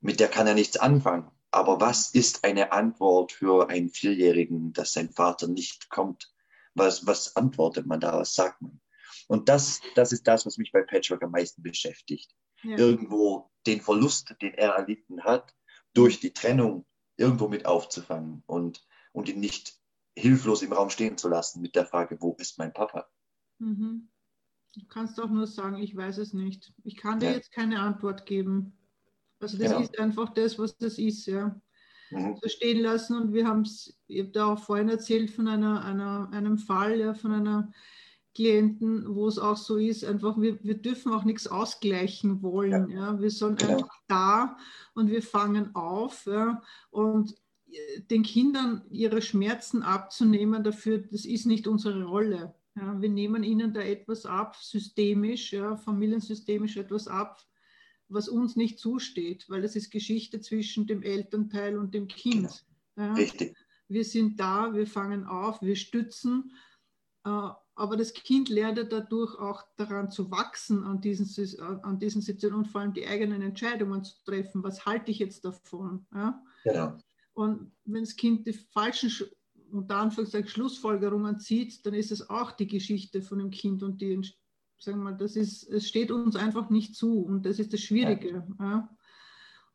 [0.00, 1.30] mit der kann er nichts anfangen.
[1.50, 6.32] Aber was ist eine Antwort für einen Vierjährigen, dass sein Vater nicht kommt?
[6.74, 8.18] Was, was antwortet man da?
[8.18, 8.80] Was sagt man?
[9.26, 12.76] Und das, das ist das, was mich bei Patchwork am meisten beschäftigt ja.
[12.76, 15.54] irgendwo den Verlust, den er erlitten hat,
[15.94, 19.78] durch die Trennung irgendwo mit aufzufangen und, und ihn nicht
[20.16, 23.08] hilflos im Raum stehen zu lassen mit der Frage, wo ist mein Papa?
[23.58, 24.10] Mhm.
[24.74, 26.72] Du kannst auch nur sagen, ich weiß es nicht.
[26.84, 27.32] Ich kann dir ja.
[27.32, 28.72] jetzt keine Antwort geben.
[29.40, 29.80] Also das genau.
[29.80, 31.60] ist einfach das, was das ist, ja.
[32.10, 32.36] Mhm.
[32.40, 35.84] So stehen lassen und wir haben es, ich habe da auch vorhin erzählt von einer,
[35.84, 37.72] einer, einem Fall, ja, von einer
[38.34, 42.90] Klienten, wo es auch so ist, einfach wir, wir dürfen auch nichts ausgleichen wollen.
[42.90, 43.12] Ja.
[43.12, 43.20] ja.
[43.20, 43.72] Wir sind genau.
[43.72, 44.56] einfach da
[44.94, 46.26] und wir fangen auf.
[46.26, 46.62] Ja.
[46.90, 47.34] Und
[47.70, 52.54] äh, den Kindern ihre Schmerzen abzunehmen, dafür, das ist nicht unsere Rolle.
[52.76, 53.00] Ja.
[53.00, 57.42] Wir nehmen ihnen da etwas ab, systemisch, ja, familiensystemisch etwas ab,
[58.08, 62.64] was uns nicht zusteht, weil es ist Geschichte zwischen dem Elternteil und dem Kind.
[62.96, 63.14] Genau.
[63.14, 63.56] Richtig.
[63.88, 66.52] Wir sind da, wir fangen auf, wir stützen.
[67.24, 72.66] Äh, aber das Kind lernt dadurch auch daran zu wachsen, an diesen, an diesen Situationen
[72.66, 74.62] und vor allem die eigenen Entscheidungen zu treffen.
[74.62, 76.06] Was halte ich jetzt davon?
[76.14, 76.42] Ja?
[76.64, 76.98] Genau.
[77.32, 79.10] Und wenn das Kind die falschen,
[79.72, 84.20] unter Anführungszeichen, Schlussfolgerungen zieht, dann ist es auch die Geschichte von dem Kind und die,
[84.78, 87.80] sagen wir mal, das ist, es steht uns einfach nicht zu und das ist das
[87.80, 88.44] Schwierige.
[88.58, 88.64] Ja.
[88.64, 88.96] Ja?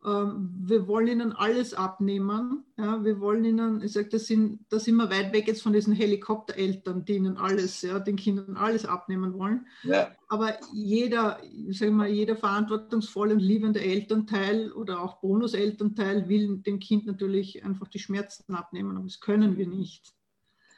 [0.05, 2.63] Ähm, wir wollen ihnen alles abnehmen.
[2.77, 5.73] Ja, wir wollen ihnen, ich sage, das sind, da sind wir weit weg jetzt von
[5.73, 9.65] diesen Helikoptereltern, die ihnen alles, ja, den Kindern alles abnehmen wollen.
[9.83, 10.15] Ja.
[10.27, 11.39] Aber jeder,
[11.69, 17.87] sag mal, jeder verantwortungsvolle und liebende Elternteil oder auch Bonuselternteil will dem Kind natürlich einfach
[17.87, 20.13] die Schmerzen abnehmen, aber das können wir nicht.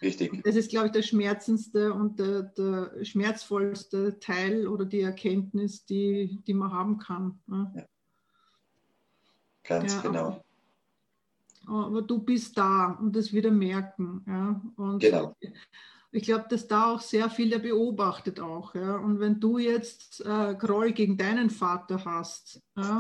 [0.02, 0.44] Richtig.
[0.44, 6.40] Das ist, glaube ich, der schmerzendste und der, der schmerzvollste Teil oder die Erkenntnis, die,
[6.46, 7.40] die man haben kann.
[7.48, 7.88] Ja.
[9.68, 10.44] Ganz ja, genau.
[11.68, 14.24] Aber, aber, du bist da und das wieder merken.
[14.26, 14.62] Ja?
[14.78, 15.36] Und genau.
[16.12, 18.74] Ich glaube, dass da auch sehr viel beobachtet auch.
[18.74, 18.96] Ja?
[18.96, 23.00] Und wenn du jetzt äh, Groll gegen deinen Vater hast, ja,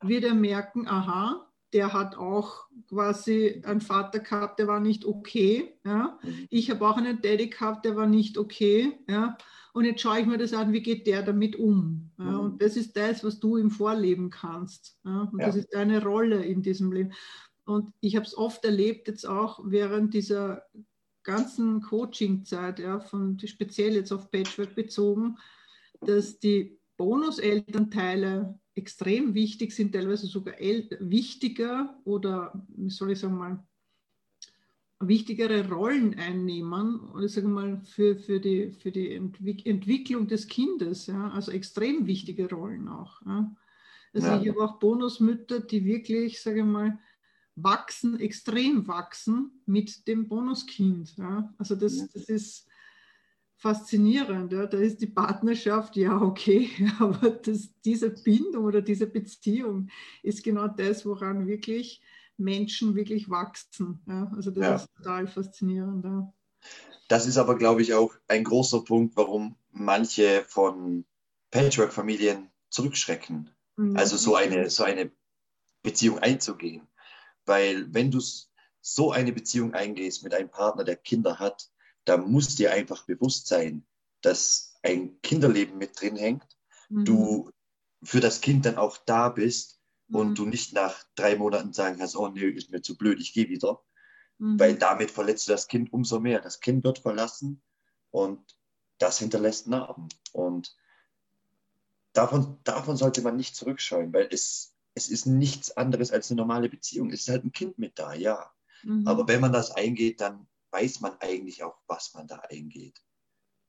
[0.00, 5.78] wird er merken, aha, der hat auch quasi einen Vater gehabt, der war nicht okay.
[5.84, 6.18] Ja?
[6.22, 6.46] Mhm.
[6.48, 8.98] Ich habe auch einen Daddy gehabt, der war nicht okay.
[9.08, 9.36] Ja?
[9.76, 12.10] Und jetzt schaue ich mir das an, wie geht der damit um.
[12.16, 12.40] Ja, mhm.
[12.40, 14.98] Und das ist das, was du ihm vorleben kannst.
[15.04, 15.48] Ja, und ja.
[15.48, 17.12] das ist deine Rolle in diesem Leben.
[17.66, 20.62] Und ich habe es oft erlebt, jetzt auch während dieser
[21.24, 25.36] ganzen Coaching-Zeit, ja, von speziell jetzt auf Patchwork bezogen,
[26.00, 33.62] dass die Bonuselternteile extrem wichtig sind, teilweise sogar wichtiger oder, wie soll ich sagen mal,
[35.00, 41.06] wichtigere Rollen einnehmen, ich sage mal, für, für, die, für die Entwick Entwicklung des Kindes,
[41.06, 43.20] ja, also extrem wichtige Rollen auch.
[43.26, 43.54] Ja.
[44.14, 44.40] Also ja.
[44.40, 46.98] ich habe auch Bonusmütter, die wirklich, sage ich mal,
[47.56, 51.16] wachsen, extrem wachsen mit dem Bonuskind.
[51.18, 51.52] Ja.
[51.58, 52.66] Also das, das ist
[53.56, 54.52] faszinierend.
[54.52, 54.66] Ja.
[54.66, 59.88] Da ist die Partnerschaft, ja, okay, aber das, diese Bindung oder diese Beziehung
[60.22, 62.00] ist genau das, woran wirklich
[62.38, 64.02] Menschen wirklich wachsen.
[64.06, 64.30] Ja?
[64.34, 64.74] Also das ja.
[64.76, 66.04] ist total faszinierend.
[66.04, 66.32] Ja.
[67.08, 71.04] Das ist aber, glaube ich, auch ein großer Punkt, warum manche von
[71.50, 73.50] Patchwork-Familien zurückschrecken.
[73.76, 73.96] Mhm.
[73.96, 75.10] Also so eine, so eine
[75.82, 76.86] Beziehung einzugehen.
[77.44, 78.20] Weil wenn du
[78.80, 81.70] so eine Beziehung eingehst mit einem Partner, der Kinder hat,
[82.04, 83.84] da muss dir einfach bewusst sein,
[84.22, 86.46] dass ein Kinderleben mit drin hängt.
[86.88, 87.04] Mhm.
[87.04, 87.50] Du
[88.02, 89.75] für das Kind dann auch da bist
[90.10, 90.34] und mhm.
[90.34, 93.48] du nicht nach drei Monaten sagen kannst, oh nee, ist mir zu blöd, ich gehe
[93.48, 93.82] wieder.
[94.38, 94.58] Mhm.
[94.58, 96.40] Weil damit verletzt du das Kind umso mehr.
[96.40, 97.62] Das Kind wird verlassen
[98.10, 98.56] und
[98.98, 100.08] das hinterlässt Narben.
[100.32, 100.76] Und
[102.12, 106.68] davon, davon sollte man nicht zurückscheuen, weil es, es ist nichts anderes als eine normale
[106.68, 107.10] Beziehung.
[107.10, 108.50] Es ist halt ein Kind mit da, ja.
[108.82, 109.08] Mhm.
[109.08, 113.02] Aber wenn man das eingeht, dann weiß man eigentlich auch, was man da eingeht.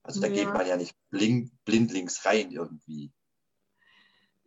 [0.03, 0.33] Also da ja.
[0.33, 3.11] geht man ja nicht blind, blindlings rein irgendwie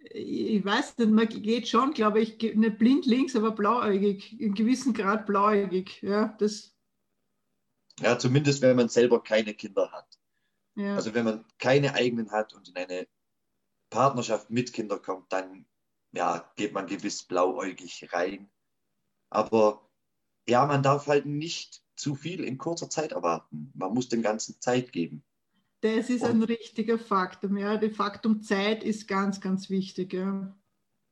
[0.03, 4.93] ich weiß nicht, man geht schon, glaube ich, nicht blind links, aber blauäugig, in gewissem
[4.93, 6.01] Grad blauäugig.
[6.03, 6.75] Ja, das
[8.01, 10.19] ja, zumindest wenn man selber keine Kinder hat.
[10.75, 10.95] Ja.
[10.97, 13.07] Also wenn man keine eigenen hat und in eine
[13.91, 15.67] Partnerschaft mit Kindern kommt, dann
[16.13, 18.51] ja, geht man gewiss blauäugig rein.
[19.29, 19.89] Aber
[20.49, 23.71] ja, man darf halt nicht zu viel in kurzer Zeit erwarten.
[23.75, 25.23] Man muss dem Ganzen Zeit geben.
[25.81, 27.57] Das ist ein richtiger Faktum.
[27.57, 27.77] Ja.
[27.77, 30.13] Das Faktum Zeit ist ganz, ganz wichtig.
[30.13, 30.55] Ja.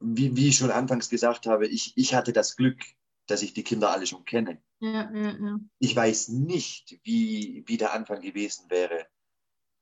[0.00, 2.80] Wie, wie ich schon anfangs gesagt habe, ich, ich hatte das Glück,
[3.26, 4.60] dass ich die Kinder alle schon kenne.
[4.80, 5.60] Ja, ja, ja.
[5.78, 9.06] Ich weiß nicht, wie, wie der Anfang gewesen wäre,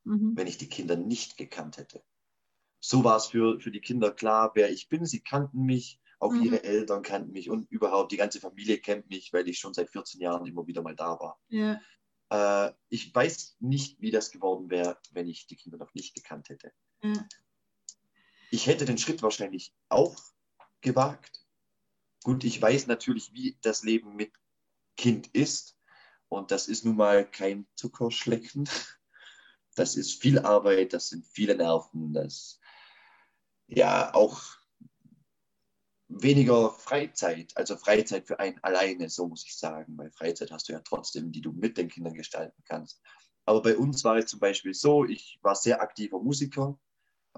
[0.05, 0.33] mhm.
[0.35, 2.03] wenn ich die Kinder nicht gekannt hätte.
[2.81, 5.05] So war es für, für die Kinder klar, wer ich bin.
[5.05, 6.45] Sie kannten mich, auch mhm.
[6.45, 9.91] ihre Eltern kannten mich und überhaupt die ganze Familie kennt mich, weil ich schon seit
[9.91, 11.39] 14 Jahren immer wieder mal da war.
[11.49, 11.81] Ja.
[12.31, 16.49] Äh, ich weiß nicht, wie das geworden wäre, wenn ich die Kinder noch nicht gekannt
[16.49, 16.73] hätte.
[17.03, 17.29] Mhm.
[18.51, 20.17] Ich hätte den Schritt wahrscheinlich auch
[20.81, 21.45] gewagt.
[22.23, 24.33] Gut, ich weiß natürlich, wie das Leben mit
[24.97, 25.77] Kind ist.
[26.29, 28.69] Und das ist nun mal kein Zuckerschlecken.
[29.77, 32.59] das ist viel Arbeit, das sind viele Nerven, das
[33.69, 34.43] ja auch
[36.23, 40.73] weniger Freizeit, also Freizeit für einen alleine, so muss ich sagen, weil Freizeit hast du
[40.73, 43.01] ja trotzdem, die du mit den Kindern gestalten kannst.
[43.45, 46.79] Aber bei uns war es zum Beispiel so, ich war sehr aktiver Musiker,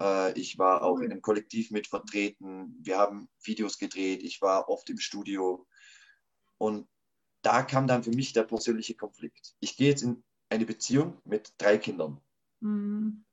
[0.01, 4.69] äh, ich war auch in einem Kollektiv mit vertreten, wir haben Videos gedreht, ich war
[4.69, 5.67] oft im Studio
[6.57, 6.89] und
[7.43, 9.55] da kam dann für mich der persönliche Konflikt.
[9.61, 12.21] Ich gehe jetzt in eine Beziehung mit drei Kindern.
[12.61, 13.25] Mhm.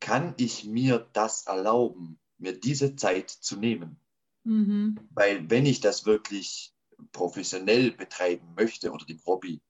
[0.00, 4.00] Kann ich mir das erlauben, mir diese Zeit zu nehmen?
[4.44, 4.98] Mhm.
[5.10, 6.74] Weil wenn ich das wirklich
[7.12, 9.60] professionell betreiben möchte oder dem Hobby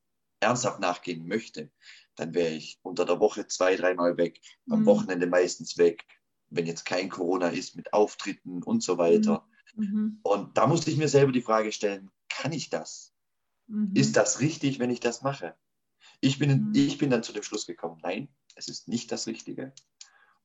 [0.40, 1.70] ernsthaft nachgehen möchte,
[2.16, 4.86] dann wäre ich unter der Woche zwei, dreimal weg, am mhm.
[4.86, 6.04] Wochenende meistens weg,
[6.50, 9.46] wenn jetzt kein Corona ist, mit Auftritten und so weiter.
[9.74, 9.84] Mhm.
[9.84, 10.20] mhm.
[10.22, 13.12] Und da musste ich mir selber die Frage stellen, kann ich das?
[13.66, 13.92] Mhm.
[13.94, 15.56] Ist das richtig, wenn ich das mache?
[16.20, 16.72] Ich bin, mhm.
[16.74, 19.72] ich bin dann zu dem Schluss gekommen, nein, es ist nicht das Richtige.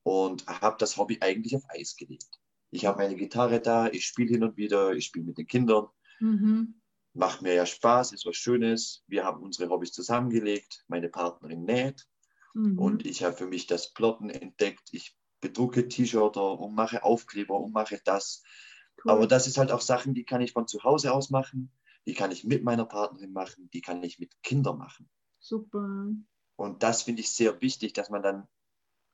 [0.04, 2.40] Und habe das Hobby eigentlich auf Eis gelegt.
[2.72, 5.88] Ich habe meine Gitarre da, ich spiele hin und wieder, ich spiele mit den Kindern.
[6.20, 6.82] Mhm.
[7.14, 9.04] Macht mir ja Spaß, ist was Schönes.
[9.08, 10.86] Wir haben unsere Hobbys zusammengelegt.
[10.88, 12.08] Meine Partnerin näht.
[12.54, 12.78] Mhm.
[12.78, 14.90] Und ich habe für mich das Plotten entdeckt.
[14.92, 18.44] Ich bedrucke T-Shirts und mache Aufkleber und mache das.
[19.04, 19.12] Cool.
[19.12, 21.72] Aber das ist halt auch Sachen, die kann ich von zu Hause aus machen.
[22.06, 23.70] Die kann ich mit meiner Partnerin machen.
[23.74, 25.10] Die kann ich mit Kindern machen.
[25.40, 26.10] Super.
[26.56, 28.48] Und das finde ich sehr wichtig, dass man dann,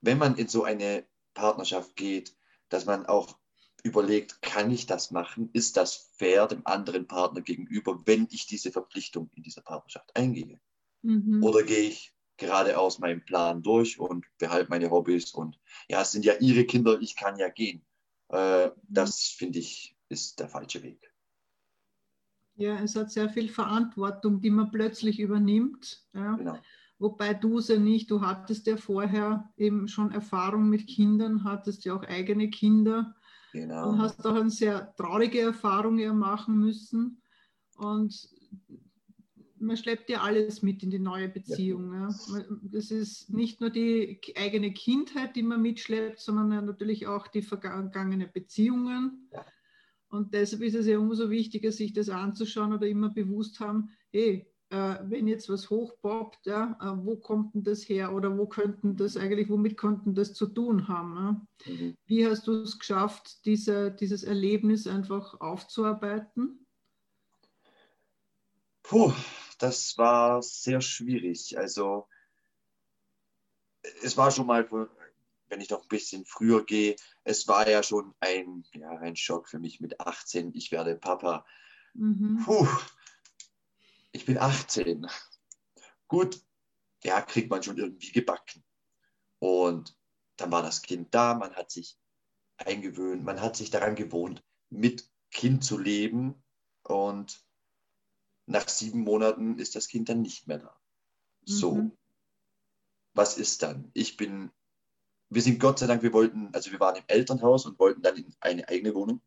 [0.02, 2.36] wenn man in so eine Partnerschaft geht,
[2.70, 3.38] dass man auch
[3.86, 5.50] überlegt, kann ich das machen?
[5.54, 10.60] Ist das fair dem anderen Partner gegenüber, wenn ich diese Verpflichtung in dieser Partnerschaft eingehe?
[11.04, 11.44] Mhm.
[11.44, 16.26] Oder gehe ich geradeaus meinen Plan durch und behalte meine Hobbys und ja, es sind
[16.26, 17.86] ja ihre Kinder, ich kann ja gehen.
[18.30, 18.72] Äh, mhm.
[18.90, 21.14] Das finde ich ist der falsche Weg.
[22.56, 26.06] Ja, es hat sehr viel Verantwortung, die man plötzlich übernimmt.
[26.14, 26.36] Ja.
[26.36, 26.58] Genau.
[26.98, 31.84] Wobei du es ja nicht, du hattest ja vorher eben schon Erfahrung mit Kindern, hattest
[31.86, 33.16] ja auch eigene Kinder
[33.56, 33.90] genau.
[33.90, 37.22] und hast auch eine sehr traurige Erfahrung ja machen müssen.
[37.78, 38.30] Und
[39.58, 41.94] man schleppt ja alles mit in die neue Beziehung.
[41.94, 42.10] Ja.
[42.64, 48.30] Das ist nicht nur die eigene Kindheit, die man mitschleppt, sondern natürlich auch die vergangenen
[48.32, 49.30] Beziehungen.
[49.34, 49.46] Ja.
[50.10, 54.48] Und deshalb ist es ja umso wichtiger, sich das anzuschauen oder immer bewusst haben, hey,
[54.70, 59.16] wenn jetzt was hochpoppt, ja, äh, wo kommt denn das her oder wo könnten das
[59.16, 61.16] eigentlich, womit könnten das zu tun haben?
[61.16, 61.72] Ja?
[61.72, 61.98] Mhm.
[62.06, 66.66] Wie hast du es geschafft, diese, dieses Erlebnis einfach aufzuarbeiten?
[68.84, 69.14] Puh,
[69.60, 71.58] das war sehr schwierig.
[71.58, 72.08] Also
[74.04, 74.68] es war schon mal
[75.48, 79.48] wenn ich noch ein bisschen früher gehe, es war ja schon ein, ja, ein Schock
[79.48, 80.52] für mich mit 18.
[80.54, 81.46] Ich werde Papa.
[81.94, 82.42] Mhm.
[82.44, 82.68] Puh,
[84.16, 85.08] ich bin 18.
[86.08, 86.42] Gut,
[87.04, 88.64] ja, kriegt man schon irgendwie gebacken.
[89.40, 89.98] Und
[90.38, 91.98] dann war das Kind da, man hat sich
[92.58, 96.44] eingewöhnt, man hat sich daran gewohnt, mit Kind zu leben.
[96.84, 97.44] Und
[98.46, 100.80] nach sieben Monaten ist das Kind dann nicht mehr da.
[101.44, 101.76] So.
[101.76, 101.98] Mhm.
[103.14, 103.92] Was ist dann?
[103.94, 104.52] Ich bin
[105.30, 108.16] wir sind Gott sei Dank, wir wollten, also wir waren im Elternhaus und wollten dann
[108.16, 109.22] in eine eigene Wohnung.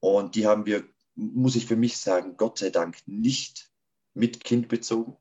[0.00, 3.70] Und die haben wir, muss ich für mich sagen, Gott sei Dank nicht
[4.14, 5.16] mit Kind bezogen.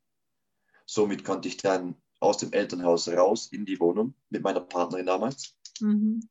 [0.85, 5.55] Somit konnte ich dann aus dem Elternhaus raus in die Wohnung mit meiner Partnerin damals
[5.79, 6.29] mhm.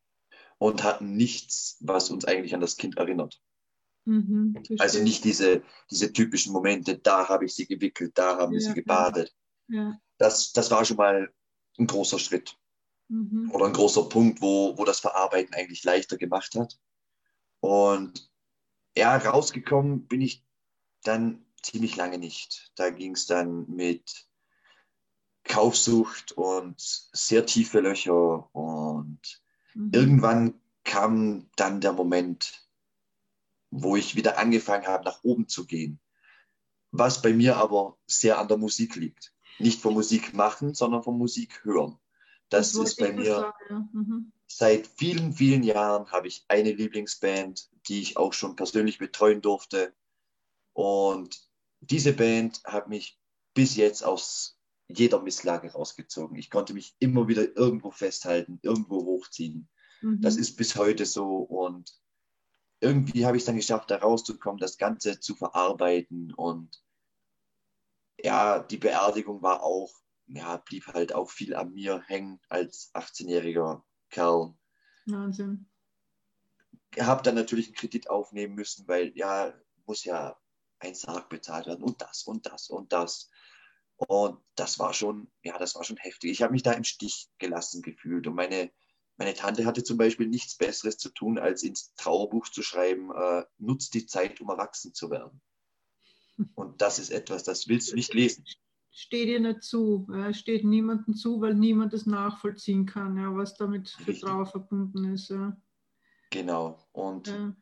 [0.59, 3.41] und hatten nichts, was uns eigentlich an das Kind erinnert.
[4.05, 8.61] Mhm, also nicht diese, diese typischen Momente, da habe ich sie gewickelt, da haben wir
[8.61, 9.33] sie gebadet.
[9.69, 9.99] Ja.
[10.19, 11.33] Das, das war schon mal
[11.79, 12.57] ein großer Schritt.
[13.09, 13.51] Mhm.
[13.53, 16.79] Oder ein großer Punkt, wo, wo das Verarbeiten eigentlich leichter gemacht hat.
[17.61, 18.32] Und
[18.97, 20.45] ja, rausgekommen bin ich
[21.03, 22.73] dann ziemlich lange nicht.
[22.77, 24.27] Da ging es dann mit
[25.45, 28.55] Kaufsucht und sehr tiefe Löcher.
[28.55, 29.21] Und
[29.75, 29.91] mhm.
[29.93, 32.67] irgendwann kam dann der Moment,
[33.71, 36.01] wo ich wieder angefangen habe, nach oben zu gehen.
[36.91, 39.35] Was bei mir aber sehr an der Musik liegt.
[39.59, 41.99] Nicht vom Musik machen, sondern vom Musik hören.
[42.53, 43.35] Das, das ist bei mir.
[43.35, 43.89] Sagen, ja.
[43.93, 44.33] mhm.
[44.47, 49.95] Seit vielen, vielen Jahren habe ich eine Lieblingsband, die ich auch schon persönlich betreuen durfte.
[50.75, 51.41] Und
[51.81, 53.19] diese Band hat mich
[53.55, 56.37] bis jetzt aus jeder Misslage rausgezogen.
[56.37, 59.69] Ich konnte mich immer wieder irgendwo festhalten, irgendwo hochziehen.
[60.03, 60.21] Mhm.
[60.21, 61.37] Das ist bis heute so.
[61.37, 61.91] Und
[62.81, 66.35] irgendwie habe ich es dann geschafft, da rauszukommen, das Ganze zu verarbeiten.
[66.35, 66.83] Und
[68.23, 73.83] ja, die Beerdigung war auch ja, blieb halt auch viel an mir hängen als 18-jähriger
[74.11, 74.55] Kerl.
[75.07, 75.67] Wahnsinn.
[76.99, 79.55] Habe dann natürlich einen Kredit aufnehmen müssen, weil ja,
[79.87, 80.39] muss ja
[80.79, 83.31] ein Sarg bezahlt werden und das und das und das.
[83.97, 86.31] Und das war schon, ja, das war schon heftig.
[86.31, 88.27] Ich habe mich da im Stich gelassen gefühlt.
[88.27, 88.71] Und meine,
[89.17, 93.45] meine Tante hatte zum Beispiel nichts Besseres zu tun, als ins Trauerbuch zu schreiben, äh,
[93.59, 95.41] nutzt die Zeit, um erwachsen zu werden.
[96.55, 98.45] Und das ist etwas, das willst du nicht lesen.
[98.95, 103.57] Steht dir nicht zu, ja, steht niemandem zu, weil niemand es nachvollziehen kann, ja, was
[103.57, 104.13] damit für.
[104.15, 105.31] Trauer verbunden ist.
[105.31, 105.57] Ja.
[106.31, 106.79] Genau.
[106.93, 107.57] Und ja.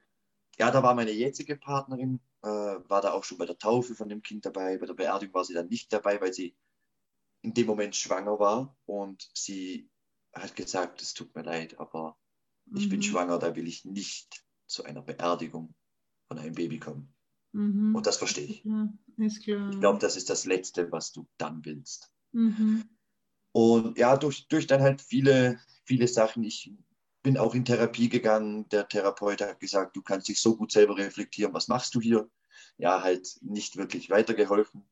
[0.58, 0.70] ja.
[0.72, 4.22] da war meine jetzige Partnerin, äh, war da auch schon bei der Taufe von dem
[4.22, 4.78] Kind dabei.
[4.78, 6.56] Bei der Beerdigung war sie dann nicht dabei, weil sie
[7.42, 9.88] in dem Moment schwanger war und sie
[10.32, 12.18] hat gesagt, es tut mir leid, aber
[12.66, 12.76] mhm.
[12.76, 13.04] ich bin mhm.
[13.04, 15.74] schwanger, da will ich nicht zu einer Beerdigung
[16.28, 17.14] von einem Baby kommen.
[17.52, 17.94] Mhm.
[17.94, 18.64] Und das verstehe ich.
[18.64, 18.88] Ja.
[19.70, 22.10] Ich glaube, das ist das Letzte, was du dann willst.
[22.32, 22.84] Mhm.
[23.52, 26.44] Und ja, durch, durch dann halt viele, viele Sachen.
[26.44, 26.72] Ich
[27.22, 28.68] bin auch in Therapie gegangen.
[28.70, 31.52] Der Therapeut hat gesagt, du kannst dich so gut selber reflektieren.
[31.52, 32.30] Was machst du hier?
[32.78, 34.84] Ja, halt nicht wirklich weitergeholfen.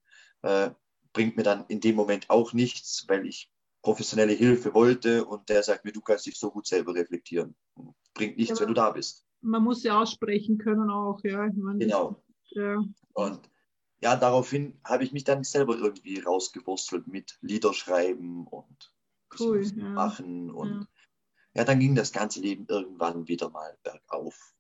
[0.43, 0.71] Äh,
[1.13, 3.51] bringt mir dann in dem Moment auch nichts, weil ich
[3.83, 7.55] professionelle Hilfe wollte und der sagt mir, du kannst dich so gut selber reflektieren.
[8.15, 9.25] Bringt nichts, ja, wenn du da bist.
[9.41, 11.49] Man muss ja aussprechen können auch, ja.
[11.55, 12.23] Meine, genau.
[12.51, 12.83] Ja.
[13.15, 13.41] Und
[14.01, 18.93] ja, daraufhin habe ich mich dann selber irgendwie rausgewurstelt mit Liederschreiben und
[19.41, 19.85] cool, ja.
[19.89, 20.51] machen.
[20.51, 20.71] Und
[21.55, 21.61] ja.
[21.61, 21.65] ja.
[21.65, 24.55] dann ging das ganze Leben irgendwann wieder mal bergauf.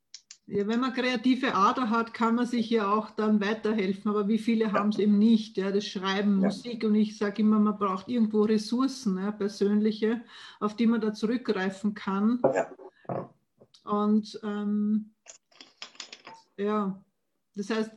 [0.50, 4.38] Ja, wenn man kreative Ader hat, kann man sich ja auch dann weiterhelfen, aber wie
[4.38, 4.72] viele ja.
[4.72, 8.42] haben es eben nicht, ja, das Schreiben, Musik und ich sage immer, man braucht irgendwo
[8.42, 10.24] Ressourcen, ja, persönliche,
[10.58, 12.40] auf die man da zurückgreifen kann.
[12.42, 13.30] Ja.
[13.84, 15.14] Und ähm,
[16.56, 16.98] ja,
[17.58, 17.90] das heißt,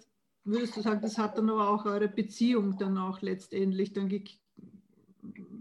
[0.44, 4.10] würdest du sagen, das hat dann aber auch eure Beziehung dann auch letztendlich dann,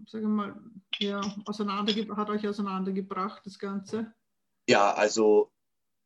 [0.06, 0.58] sage mal,
[0.98, 4.12] ja, auseinander, hat euch auseinandergebracht, das Ganze?
[4.66, 5.52] Ja, also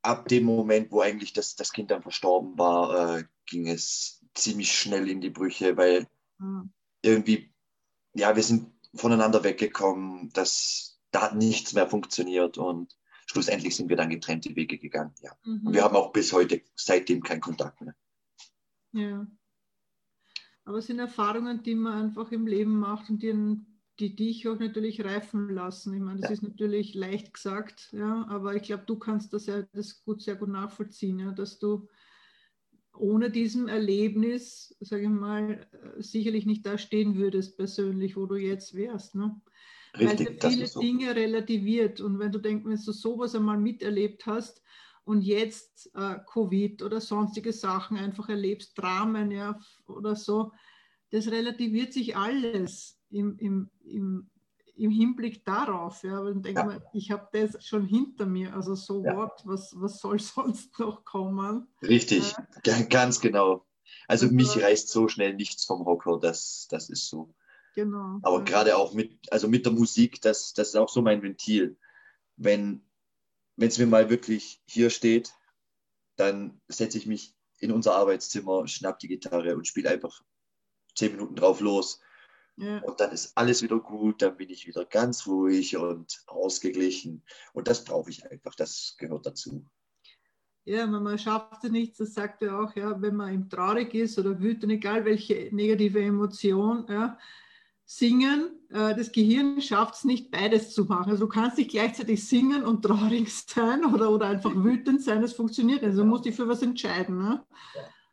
[0.03, 4.73] ab dem Moment, wo eigentlich das, das Kind dann verstorben war, äh, ging es ziemlich
[4.73, 6.73] schnell in die Brüche, weil mhm.
[7.03, 7.53] irgendwie,
[8.15, 12.97] ja, wir sind voneinander weggekommen, das, da hat nichts mehr funktioniert und
[13.35, 15.13] schlussendlich sind wir dann getrennte Wege gegangen.
[15.21, 15.33] Ja.
[15.45, 15.67] Mhm.
[15.67, 17.95] Und wir haben auch bis heute seitdem keinen Kontakt mehr.
[18.93, 19.27] Ja.
[20.65, 23.67] Aber es sind Erfahrungen, die man einfach im Leben macht und die,
[23.99, 25.95] die dich auch natürlich reifen lassen.
[25.95, 26.35] Ich meine, das ja.
[26.35, 30.37] ist natürlich leicht gesagt, ja, aber ich glaube, du kannst das ja das gut, sehr
[30.37, 31.89] gut nachvollziehen, ja, dass du
[32.97, 35.67] ohne diesem Erlebnis, sage ich mal,
[35.99, 39.17] sicherlich nicht da stehen würdest persönlich, wo du jetzt wärst.
[39.17, 39.41] Ne?
[39.99, 40.81] Richtig, Weil ja viele so.
[40.81, 42.01] Dinge relativiert.
[42.01, 44.63] Und wenn du denkst, wenn du sowas einmal miterlebt hast
[45.05, 50.53] und jetzt äh, Covid oder sonstige Sachen einfach erlebst, Dramen ja, oder so,
[51.11, 54.31] das relativiert sich alles im, im, im,
[54.75, 56.03] im Hinblick darauf.
[56.03, 56.67] Ja, und denke ja.
[56.67, 59.17] mal, ich habe das schon hinter mir, also so ja.
[59.17, 61.69] what, was, was soll sonst noch kommen?
[61.83, 63.65] Richtig, äh, ganz genau.
[64.09, 67.35] Also mich reißt so schnell nichts vom Hocker, das, das ist so.
[67.75, 68.21] Genau.
[68.23, 68.45] Aber ja.
[68.45, 71.77] gerade auch mit, also mit der Musik, das, das ist auch so mein Ventil.
[72.37, 72.83] Wenn
[73.57, 75.35] es mir mal wirklich hier steht,
[76.17, 80.23] dann setze ich mich in unser Arbeitszimmer, schnapp die Gitarre und spiele einfach
[80.95, 82.01] zehn Minuten drauf los.
[82.57, 82.79] Ja.
[82.83, 87.25] Und dann ist alles wieder gut, dann bin ich wieder ganz ruhig und ausgeglichen.
[87.53, 89.65] Und das brauche ich einfach, das gehört dazu.
[90.67, 94.19] Ja, man schafft es nicht, das sagt er auch, ja, wenn man ihm traurig ist
[94.19, 97.19] oder wütend, egal welche negative Emotion, ja,
[97.87, 101.11] Singen, äh, das Gehirn schafft es nicht, beides zu machen.
[101.11, 105.35] Also du kannst nicht gleichzeitig singen und traurig sein oder, oder einfach wütend sein, das
[105.35, 105.91] funktioniert nicht.
[105.91, 107.19] Also du musst dich für was entscheiden.
[107.19, 107.45] Ne?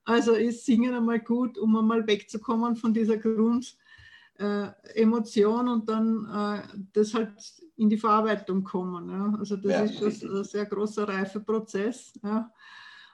[0.04, 6.64] Also ist Singen einmal gut, um einmal wegzukommen von dieser Grundemotion äh, und dann äh,
[6.94, 7.32] das halt
[7.78, 9.10] in die Verarbeitung kommen.
[9.10, 9.34] Ja?
[9.40, 12.12] Also das ja, ist schon ein sehr großer Reifeprozess.
[12.24, 12.52] Ja?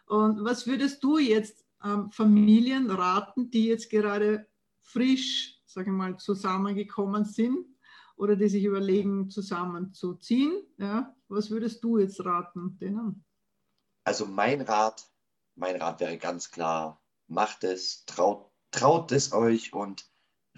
[0.08, 4.48] Und was würdest du jetzt ähm, Familien raten, die jetzt gerade
[4.82, 7.66] frisch sage ich mal, zusammengekommen sind
[8.16, 10.64] oder die sich überlegen, zusammenzuziehen.
[10.78, 11.16] Ja?
[11.28, 13.24] Was würdest du jetzt raten denen?
[14.04, 15.06] Also mein Rat,
[15.56, 20.10] mein Rat wäre ganz klar, macht es, traut, traut es euch und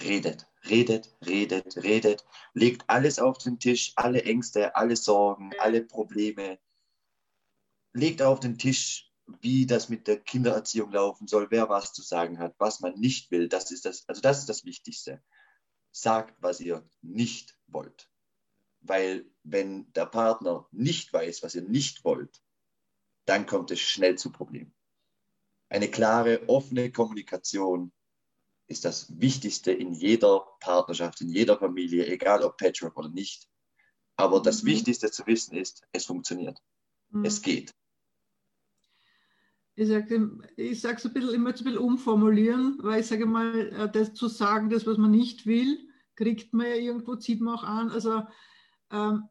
[0.01, 6.59] redet, redet, redet, redet, legt alles auf den Tisch, alle Ängste, alle Sorgen, alle Probleme,
[7.93, 9.08] legt auf den Tisch,
[9.41, 13.31] wie das mit der Kindererziehung laufen soll, wer was zu sagen hat, was man nicht
[13.31, 15.21] will, das ist das, also das ist das Wichtigste.
[15.91, 18.09] Sagt, was ihr nicht wollt.
[18.81, 22.41] Weil wenn der Partner nicht weiß, was ihr nicht wollt,
[23.25, 24.73] dann kommt es schnell zu Problemen.
[25.69, 27.91] Eine klare, offene Kommunikation
[28.67, 33.47] ist das Wichtigste in jeder Partnerschaft, in jeder Familie, egal ob Patchwork oder nicht.
[34.15, 34.67] Aber das mhm.
[34.67, 36.59] Wichtigste zu wissen ist, es funktioniert.
[37.09, 37.25] Mhm.
[37.25, 37.73] Es geht.
[39.79, 43.89] Ich sage ich es ein bisschen, immer ein bisschen umformulieren, weil ich sage mal, äh,
[43.89, 45.79] das zu sagen, das, was man nicht will,
[46.15, 47.89] kriegt man ja irgendwo, zieht man auch an.
[47.89, 48.23] Also
[48.91, 49.29] ähm,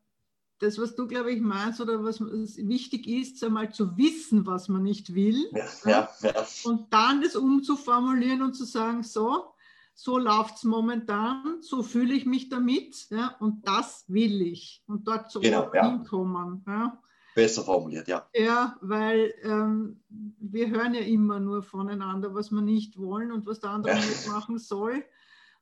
[0.58, 4.82] das, was du, glaube ich, meinst oder was wichtig ist, einmal zu wissen, was man
[4.82, 5.48] nicht will.
[5.52, 6.46] Ja, ja, ja.
[6.64, 9.52] Und dann das umzuformulieren und zu sagen, so,
[9.94, 14.82] so läuft es momentan, so fühle ich mich damit ja, und das will ich.
[14.86, 16.64] Und dort zu genau, hinkommen.
[16.66, 17.00] Ja.
[17.34, 18.28] Besser formuliert, ja.
[18.34, 23.60] Ja, weil ähm, wir hören ja immer nur voneinander, was wir nicht wollen und was
[23.60, 24.00] der andere ja.
[24.00, 25.04] nicht machen soll.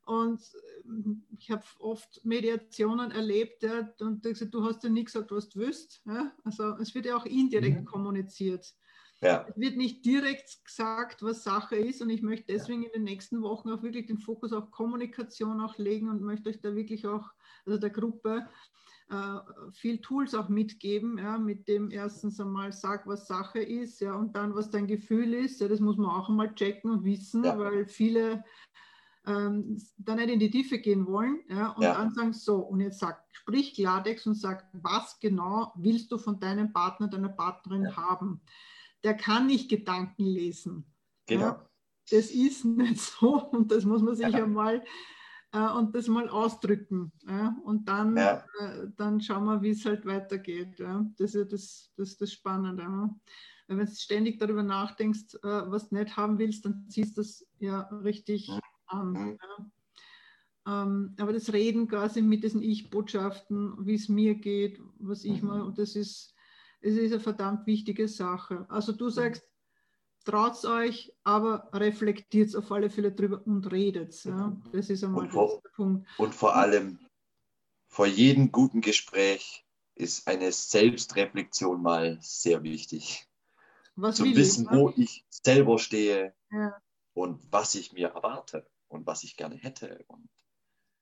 [0.05, 0.41] Und
[0.85, 5.49] ähm, ich habe oft Mediationen erlebt ja, und gesagt, du hast ja nie gesagt, was
[5.49, 6.01] du willst.
[6.05, 6.31] Ja?
[6.43, 7.85] Also es wird ja auch indirekt mhm.
[7.85, 8.73] kommuniziert.
[9.21, 9.45] Ja.
[9.49, 13.41] Es wird nicht direkt gesagt, was Sache ist und ich möchte deswegen in den nächsten
[13.41, 17.31] Wochen auch wirklich den Fokus auf Kommunikation auch legen und möchte euch da wirklich auch,
[17.65, 18.86] also der Gruppe, äh,
[19.71, 24.35] viel Tools auch mitgeben, ja, mit dem erstens einmal sag, was Sache ist, ja, und
[24.35, 27.57] dann, was dein Gefühl ist, ja, das muss man auch einmal checken und wissen, ja.
[27.57, 28.43] weil viele
[29.25, 31.93] ähm, da nicht in die Tiefe gehen wollen, ja, und ja.
[31.93, 36.39] dann sagen, so, und jetzt sag, sprich Klartext und sag, was genau willst du von
[36.39, 37.95] deinem Partner, deiner Partnerin ja.
[37.95, 38.41] haben?
[39.05, 40.85] Der kann nicht Gedanken lesen.
[41.27, 41.41] Genau.
[41.41, 41.69] Ja,
[42.09, 44.43] das ist nicht so und das muss man sich ja.
[44.43, 44.83] einmal
[45.53, 47.11] äh, und das mal ausdrücken.
[47.27, 47.55] Ja?
[47.63, 48.43] Und dann, ja.
[48.59, 50.79] äh, dann schauen wir, wie es halt weitergeht.
[50.79, 51.05] Ja?
[51.17, 52.83] Das ist ja das, das, das Spannende.
[52.83, 53.15] Ja?
[53.67, 57.45] Wenn du ständig darüber nachdenkst, äh, was du nicht haben willst, dann ziehst du das
[57.59, 58.59] ja richtig mhm.
[58.87, 59.11] an.
[59.11, 59.37] Mhm.
[60.67, 65.47] Ähm, aber das Reden quasi mit diesen Ich-Botschaften, wie es mir geht, was ich mhm.
[65.47, 66.33] mal, und das ist,
[66.81, 68.65] es ist eine verdammt wichtige Sache.
[68.69, 69.43] Also du sagst,
[70.27, 74.23] traut euch, aber reflektiert auf alle Fälle drüber und redet.
[74.25, 74.55] Ja?
[74.73, 76.07] Das ist einmal vor, der Punkt.
[76.17, 76.99] Und vor allem,
[77.87, 79.65] vor jedem guten Gespräch
[79.95, 83.25] ist eine Selbstreflexion mal sehr wichtig.
[83.95, 86.75] Was Zu wissen, ich, wo ich selber stehe ja.
[87.13, 90.03] und was ich mir erwarte und was ich gerne hätte.
[90.07, 90.29] Und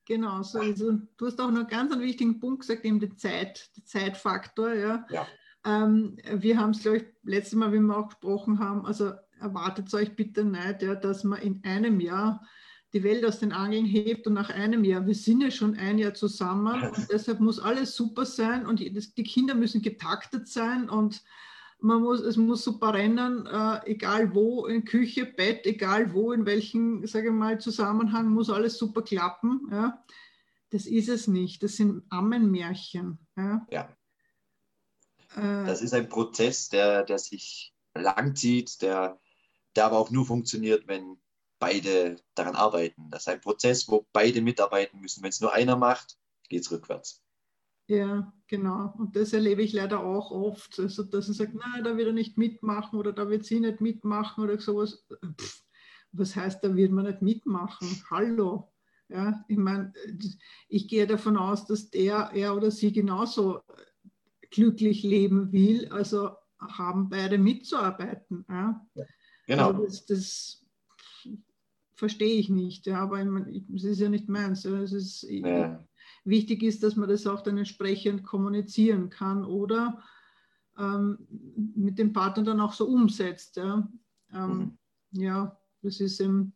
[0.06, 3.70] genau, so also, du hast auch noch ganz einen wichtigen Punkt gesagt, eben den, Zeit,
[3.76, 4.72] den Zeitfaktor.
[4.72, 5.06] Ja.
[5.10, 5.26] ja.
[5.66, 9.92] Ähm, wir haben es, glaube ich, letztes Mal, wie wir auch gesprochen haben, also erwartet
[9.92, 12.46] euch bitte nicht, ja, dass man in einem Jahr
[12.92, 15.98] die Welt aus den Angeln hebt und nach einem Jahr, wir sind ja schon ein
[15.98, 21.22] Jahr zusammen und deshalb muss alles super sein und die Kinder müssen getaktet sein und
[21.78, 26.46] man muss, es muss super rennen, äh, egal wo, in Küche, Bett, egal wo, in
[26.46, 29.68] welchem, sage ich mal, Zusammenhang, muss alles super klappen.
[29.70, 30.02] Ja.
[30.70, 33.18] Das ist es nicht, das sind Ammenmärchen.
[33.36, 33.66] Ja.
[33.70, 33.96] ja.
[35.34, 39.20] Äh, das ist ein Prozess, der, der sich langzieht, der,
[39.74, 41.18] der aber auch nur funktioniert, wenn
[41.58, 43.10] beide daran arbeiten.
[43.10, 45.22] Das ist ein Prozess, wo beide mitarbeiten müssen.
[45.22, 46.18] Wenn es nur einer macht,
[46.48, 47.22] geht es rückwärts.
[47.88, 48.92] Ja, genau.
[48.98, 50.78] Und das erlebe ich leider auch oft.
[50.78, 53.80] Also, dass er sagt, nein, da wird er nicht mitmachen oder da wird sie nicht
[53.80, 55.06] mitmachen oder sowas.
[55.40, 55.62] Pff,
[56.12, 58.02] was heißt, da wird man nicht mitmachen?
[58.10, 58.72] Hallo.
[59.08, 59.92] Ja, ich meine,
[60.68, 63.62] ich gehe davon aus, dass der, er oder sie genauso
[64.56, 68.46] glücklich leben will, also haben beide mitzuarbeiten.
[68.48, 68.86] Ja?
[68.94, 69.04] ja
[69.46, 69.66] genau.
[69.68, 70.66] Also das, das,
[71.94, 73.20] verstehe ich nicht, ja, aber
[73.74, 74.64] es ist ja nicht meins.
[74.64, 75.82] Es ist, ja.
[76.24, 80.02] Wichtig ist, dass man das auch dann entsprechend kommunizieren kann oder
[80.78, 81.18] ähm,
[81.74, 83.56] mit dem Partner dann auch so umsetzt.
[83.56, 83.88] Ja,
[84.32, 84.78] ähm,
[85.10, 85.20] mhm.
[85.20, 86.52] ja das ist eben,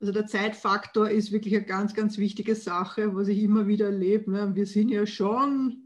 [0.00, 4.30] also der Zeitfaktor ist wirklich eine ganz, ganz wichtige Sache, was ich immer wieder erlebe.
[4.30, 4.54] Ne?
[4.54, 5.81] Wir sind ja schon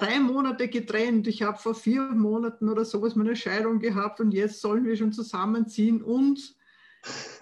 [0.00, 1.26] drei Monate getrennt.
[1.26, 5.12] Ich habe vor vier Monaten oder sowas meine Scheidung gehabt und jetzt sollen wir schon
[5.12, 6.56] zusammenziehen und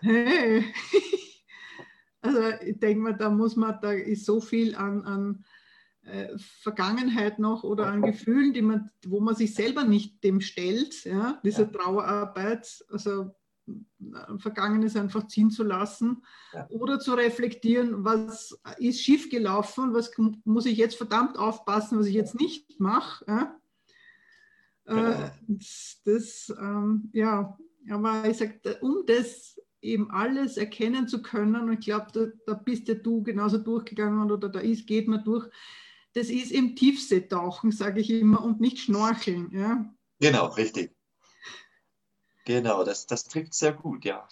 [0.01, 0.65] hey.
[2.21, 5.45] Also ich denke mal, da muss man, da ist so viel an, an
[6.03, 11.05] äh, Vergangenheit noch oder an Gefühlen, die man, wo man sich selber nicht dem stellt,
[11.05, 11.69] ja, diese ja.
[11.69, 12.85] Trauerarbeit.
[12.91, 13.37] Also
[14.39, 16.69] Vergangenes einfach ziehen zu lassen ja.
[16.71, 20.13] oder zu reflektieren, was ist schiefgelaufen, was
[20.45, 23.25] muss ich jetzt verdammt aufpassen, was ich jetzt nicht mache.
[23.27, 23.61] Ja?
[24.87, 25.11] Genau.
[25.11, 27.59] Äh, das, das ähm, ja,
[27.91, 32.55] aber ich sage, um das eben alles erkennen zu können, und ich glaube, da, da,
[32.55, 35.49] bist ja du genauso durchgegangen oder da ist, geht man durch,
[36.15, 39.51] das ist im Tiefseetauchen, sage ich immer, und nicht Schnorcheln.
[39.53, 39.93] Ja?
[40.21, 40.98] Genau, richtig.
[42.49, 44.27] Genau, das, das trifft sehr gut, ja.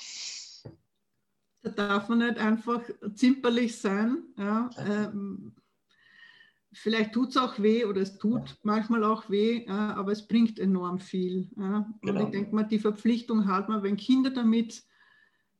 [1.60, 2.80] Da darf man nicht einfach
[3.14, 4.22] zimperlich sein.
[4.38, 4.70] Ja.
[4.78, 5.52] Ähm,
[6.72, 8.56] vielleicht tut es auch weh oder es tut ja.
[8.62, 11.50] manchmal auch weh, ja, aber es bringt enorm viel.
[11.58, 11.92] Ja.
[12.00, 12.20] Genau.
[12.20, 14.82] Und ich denke mal, die Verpflichtung hat man, wenn Kinder damit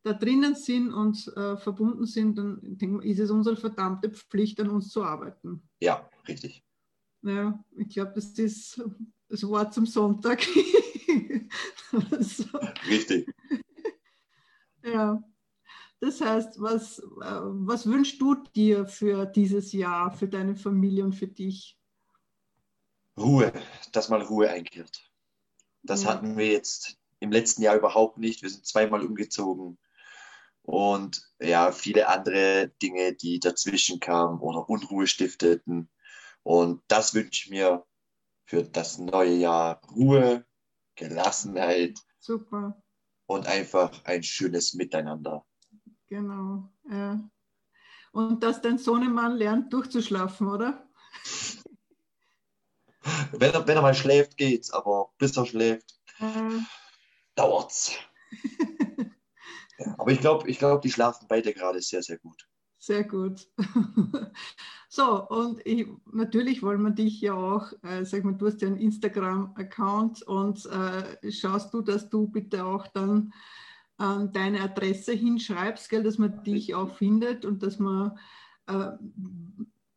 [0.02, 4.58] da drinnen sind und äh, verbunden sind, dann denke ich, ist es unsere verdammte Pflicht,
[4.60, 5.60] an uns zu arbeiten.
[5.80, 6.64] Ja, richtig.
[7.20, 8.82] Ja, ich glaube, das ist
[9.28, 10.40] das Wort zum Sonntag.
[12.20, 12.58] so.
[12.88, 13.28] Richtig.
[14.82, 15.22] Ja.
[16.00, 21.14] Das heißt, was, äh, was wünschst du dir für dieses Jahr, für deine Familie und
[21.14, 21.78] für dich?
[23.18, 23.52] Ruhe,
[23.92, 25.10] dass mal Ruhe einkehrt.
[25.82, 26.10] Das ja.
[26.10, 28.42] hatten wir jetzt im letzten Jahr überhaupt nicht.
[28.42, 29.78] Wir sind zweimal umgezogen
[30.66, 35.88] und ja, viele andere Dinge, die dazwischen kamen oder Unruhe stifteten.
[36.42, 37.86] Und das wünsche ich mir
[38.46, 39.80] für das neue Jahr.
[39.94, 40.44] Ruhe,
[40.96, 41.98] Gelassenheit.
[42.18, 42.82] Super.
[43.26, 45.44] Und einfach ein schönes Miteinander.
[46.08, 47.20] Genau, ja.
[48.12, 50.88] Und dass dein Sohnemann lernt, durchzuschlafen, oder?
[53.32, 56.58] Wenn er, wenn er mal schläft, geht's, aber bis er schläft, äh.
[57.36, 57.92] dauert's.
[59.78, 62.48] ja, aber ich glaube, ich glaub, die schlafen beide gerade sehr, sehr gut.
[62.86, 63.48] Sehr gut.
[64.88, 68.68] so, und ich, natürlich wollen wir dich ja auch, äh, sag mal, du hast ja
[68.68, 73.32] einen Instagram-Account und äh, schaust du, dass du bitte auch dann
[73.98, 78.16] äh, deine Adresse hinschreibst, gell, dass man dich auch findet und dass man
[78.68, 78.92] äh,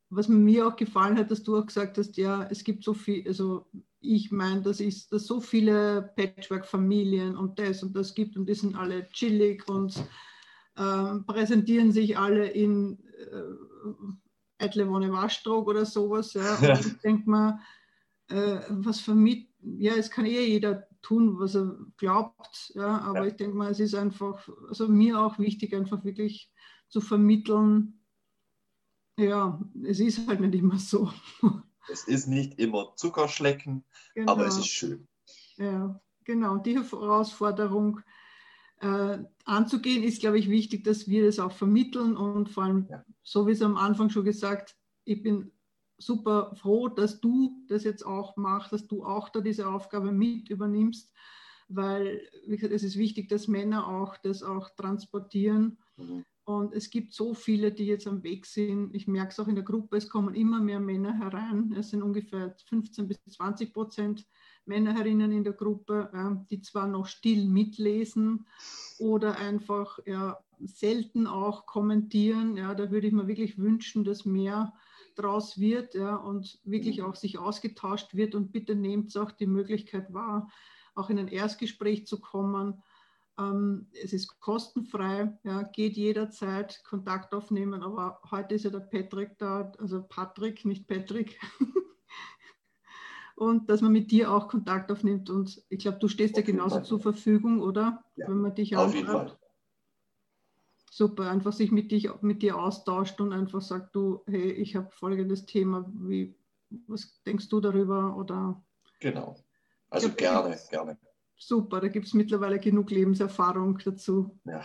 [0.09, 3.27] was mir auch gefallen hat, dass du auch gesagt hast, ja, es gibt so viel,
[3.27, 3.67] also
[4.01, 8.55] ich meine, das ist, dass so viele Patchwork-Familien und das und das gibt und die
[8.55, 10.03] sind alle chillig und
[10.79, 16.33] äh, präsentieren sich alle in äh, Edlewone Waschtrog oder sowas.
[16.33, 16.55] Ja.
[16.59, 17.59] Und ich denke mal,
[18.29, 23.25] äh, was vermittelt, ja, es kann eh jeder tun, was er glaubt, ja, aber ja.
[23.27, 26.49] ich denke mal, es ist einfach, also mir auch wichtig, einfach wirklich
[26.87, 27.99] zu vermitteln,
[29.17, 31.11] ja, es ist halt nicht immer so.
[31.91, 34.33] Es ist nicht immer Zuckerschlecken, genau.
[34.33, 35.07] aber es ist schön.
[35.55, 36.57] Ja, genau.
[36.57, 38.01] Die Herausforderung
[38.79, 43.03] anzugehen, ist, glaube ich, wichtig, dass wir das auch vermitteln und vor allem, ja.
[43.23, 45.51] so wie es am Anfang schon gesagt, ich bin
[45.97, 50.49] super froh, dass du das jetzt auch machst, dass du auch da diese Aufgabe mit
[50.49, 51.11] übernimmst,
[51.67, 55.77] weil wie gesagt, es ist wichtig, dass Männer auch das auch transportieren.
[55.97, 56.25] Mhm.
[56.45, 58.95] Und es gibt so viele, die jetzt am Weg sind.
[58.95, 61.75] Ich merke es auch in der Gruppe, es kommen immer mehr Männer herein.
[61.77, 64.25] Es sind ungefähr 15 bis 20 Prozent
[64.69, 66.09] Männer herinnen in der Gruppe,
[66.49, 68.45] die zwar noch still mitlesen
[68.99, 72.55] oder einfach ja, selten auch kommentieren.
[72.55, 74.73] Ja, da würde ich mir wirklich wünschen, dass mehr
[75.15, 77.05] draus wird ja, und wirklich mhm.
[77.05, 78.35] auch sich ausgetauscht wird.
[78.35, 80.49] Und bitte nehmt auch die Möglichkeit wahr,
[80.95, 82.81] auch in ein Erstgespräch zu kommen
[83.39, 89.37] ähm, es ist kostenfrei, ja, geht jederzeit Kontakt aufnehmen, aber heute ist ja der Patrick
[89.37, 91.39] da, also Patrick, nicht Patrick.
[93.39, 95.29] und dass man mit dir auch Kontakt aufnimmt.
[95.29, 98.03] Und ich glaube, du stehst ja genauso zur Verfügung, oder?
[98.15, 99.37] Ja, Wenn man dich auf jeden Fall.
[100.91, 104.89] Super, einfach sich mit, dich, mit dir austauscht und einfach sagt, du, hey, ich habe
[104.91, 106.35] folgendes Thema, wie,
[106.87, 108.17] was denkst du darüber?
[108.17, 108.61] Oder
[108.99, 109.37] genau.
[109.89, 110.97] Also glaub, gerne, gerne
[111.39, 114.37] super, da gibt es mittlerweile genug Lebenserfahrung dazu.
[114.45, 114.61] Ja.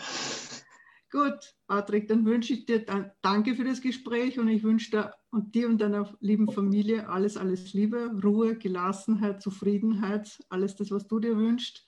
[1.14, 2.84] Gut, Patrick, dann wünsche ich dir
[3.22, 7.36] danke für das Gespräch und ich wünsche dir und dir und deiner lieben Familie alles,
[7.36, 11.86] alles Liebe, Ruhe, Gelassenheit, Zufriedenheit, alles das, was du dir wünschst.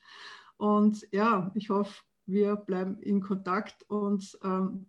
[0.58, 4.88] Und ja, ich hoffe, wir bleiben in Kontakt und ähm,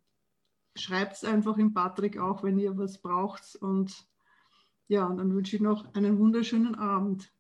[0.76, 3.56] schreibt es einfach in Patrick auch, wenn ihr was braucht.
[3.56, 4.08] Und
[4.88, 7.34] ja, und dann wünsche ich noch einen wunderschönen Abend.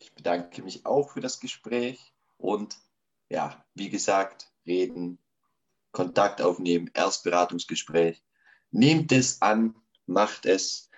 [0.00, 2.76] Ich bedanke mich auch für das Gespräch und
[3.30, 5.20] ja, wie gesagt, reden,
[5.98, 8.22] Kontakt aufnehmen, Erstberatungsgespräch.
[8.70, 9.74] Nehmt es an,
[10.06, 10.90] macht es.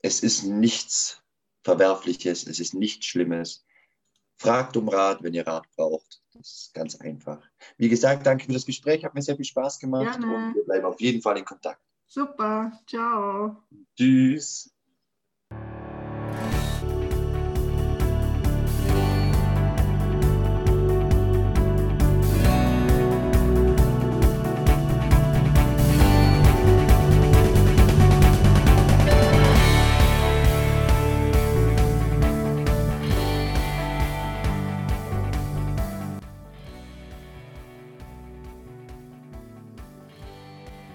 [0.00, 1.22] Es ist nichts
[1.62, 3.66] Verwerfliches, es ist nichts Schlimmes.
[4.38, 6.22] Fragt um Rat, wenn ihr Rat braucht.
[6.32, 7.46] Das ist ganz einfach.
[7.76, 10.34] Wie gesagt, danke für das Gespräch, hat mir sehr viel Spaß gemacht Gerne.
[10.34, 11.82] und wir bleiben auf jeden Fall in Kontakt.
[12.06, 13.62] Super, ciao.
[13.94, 14.73] Tschüss.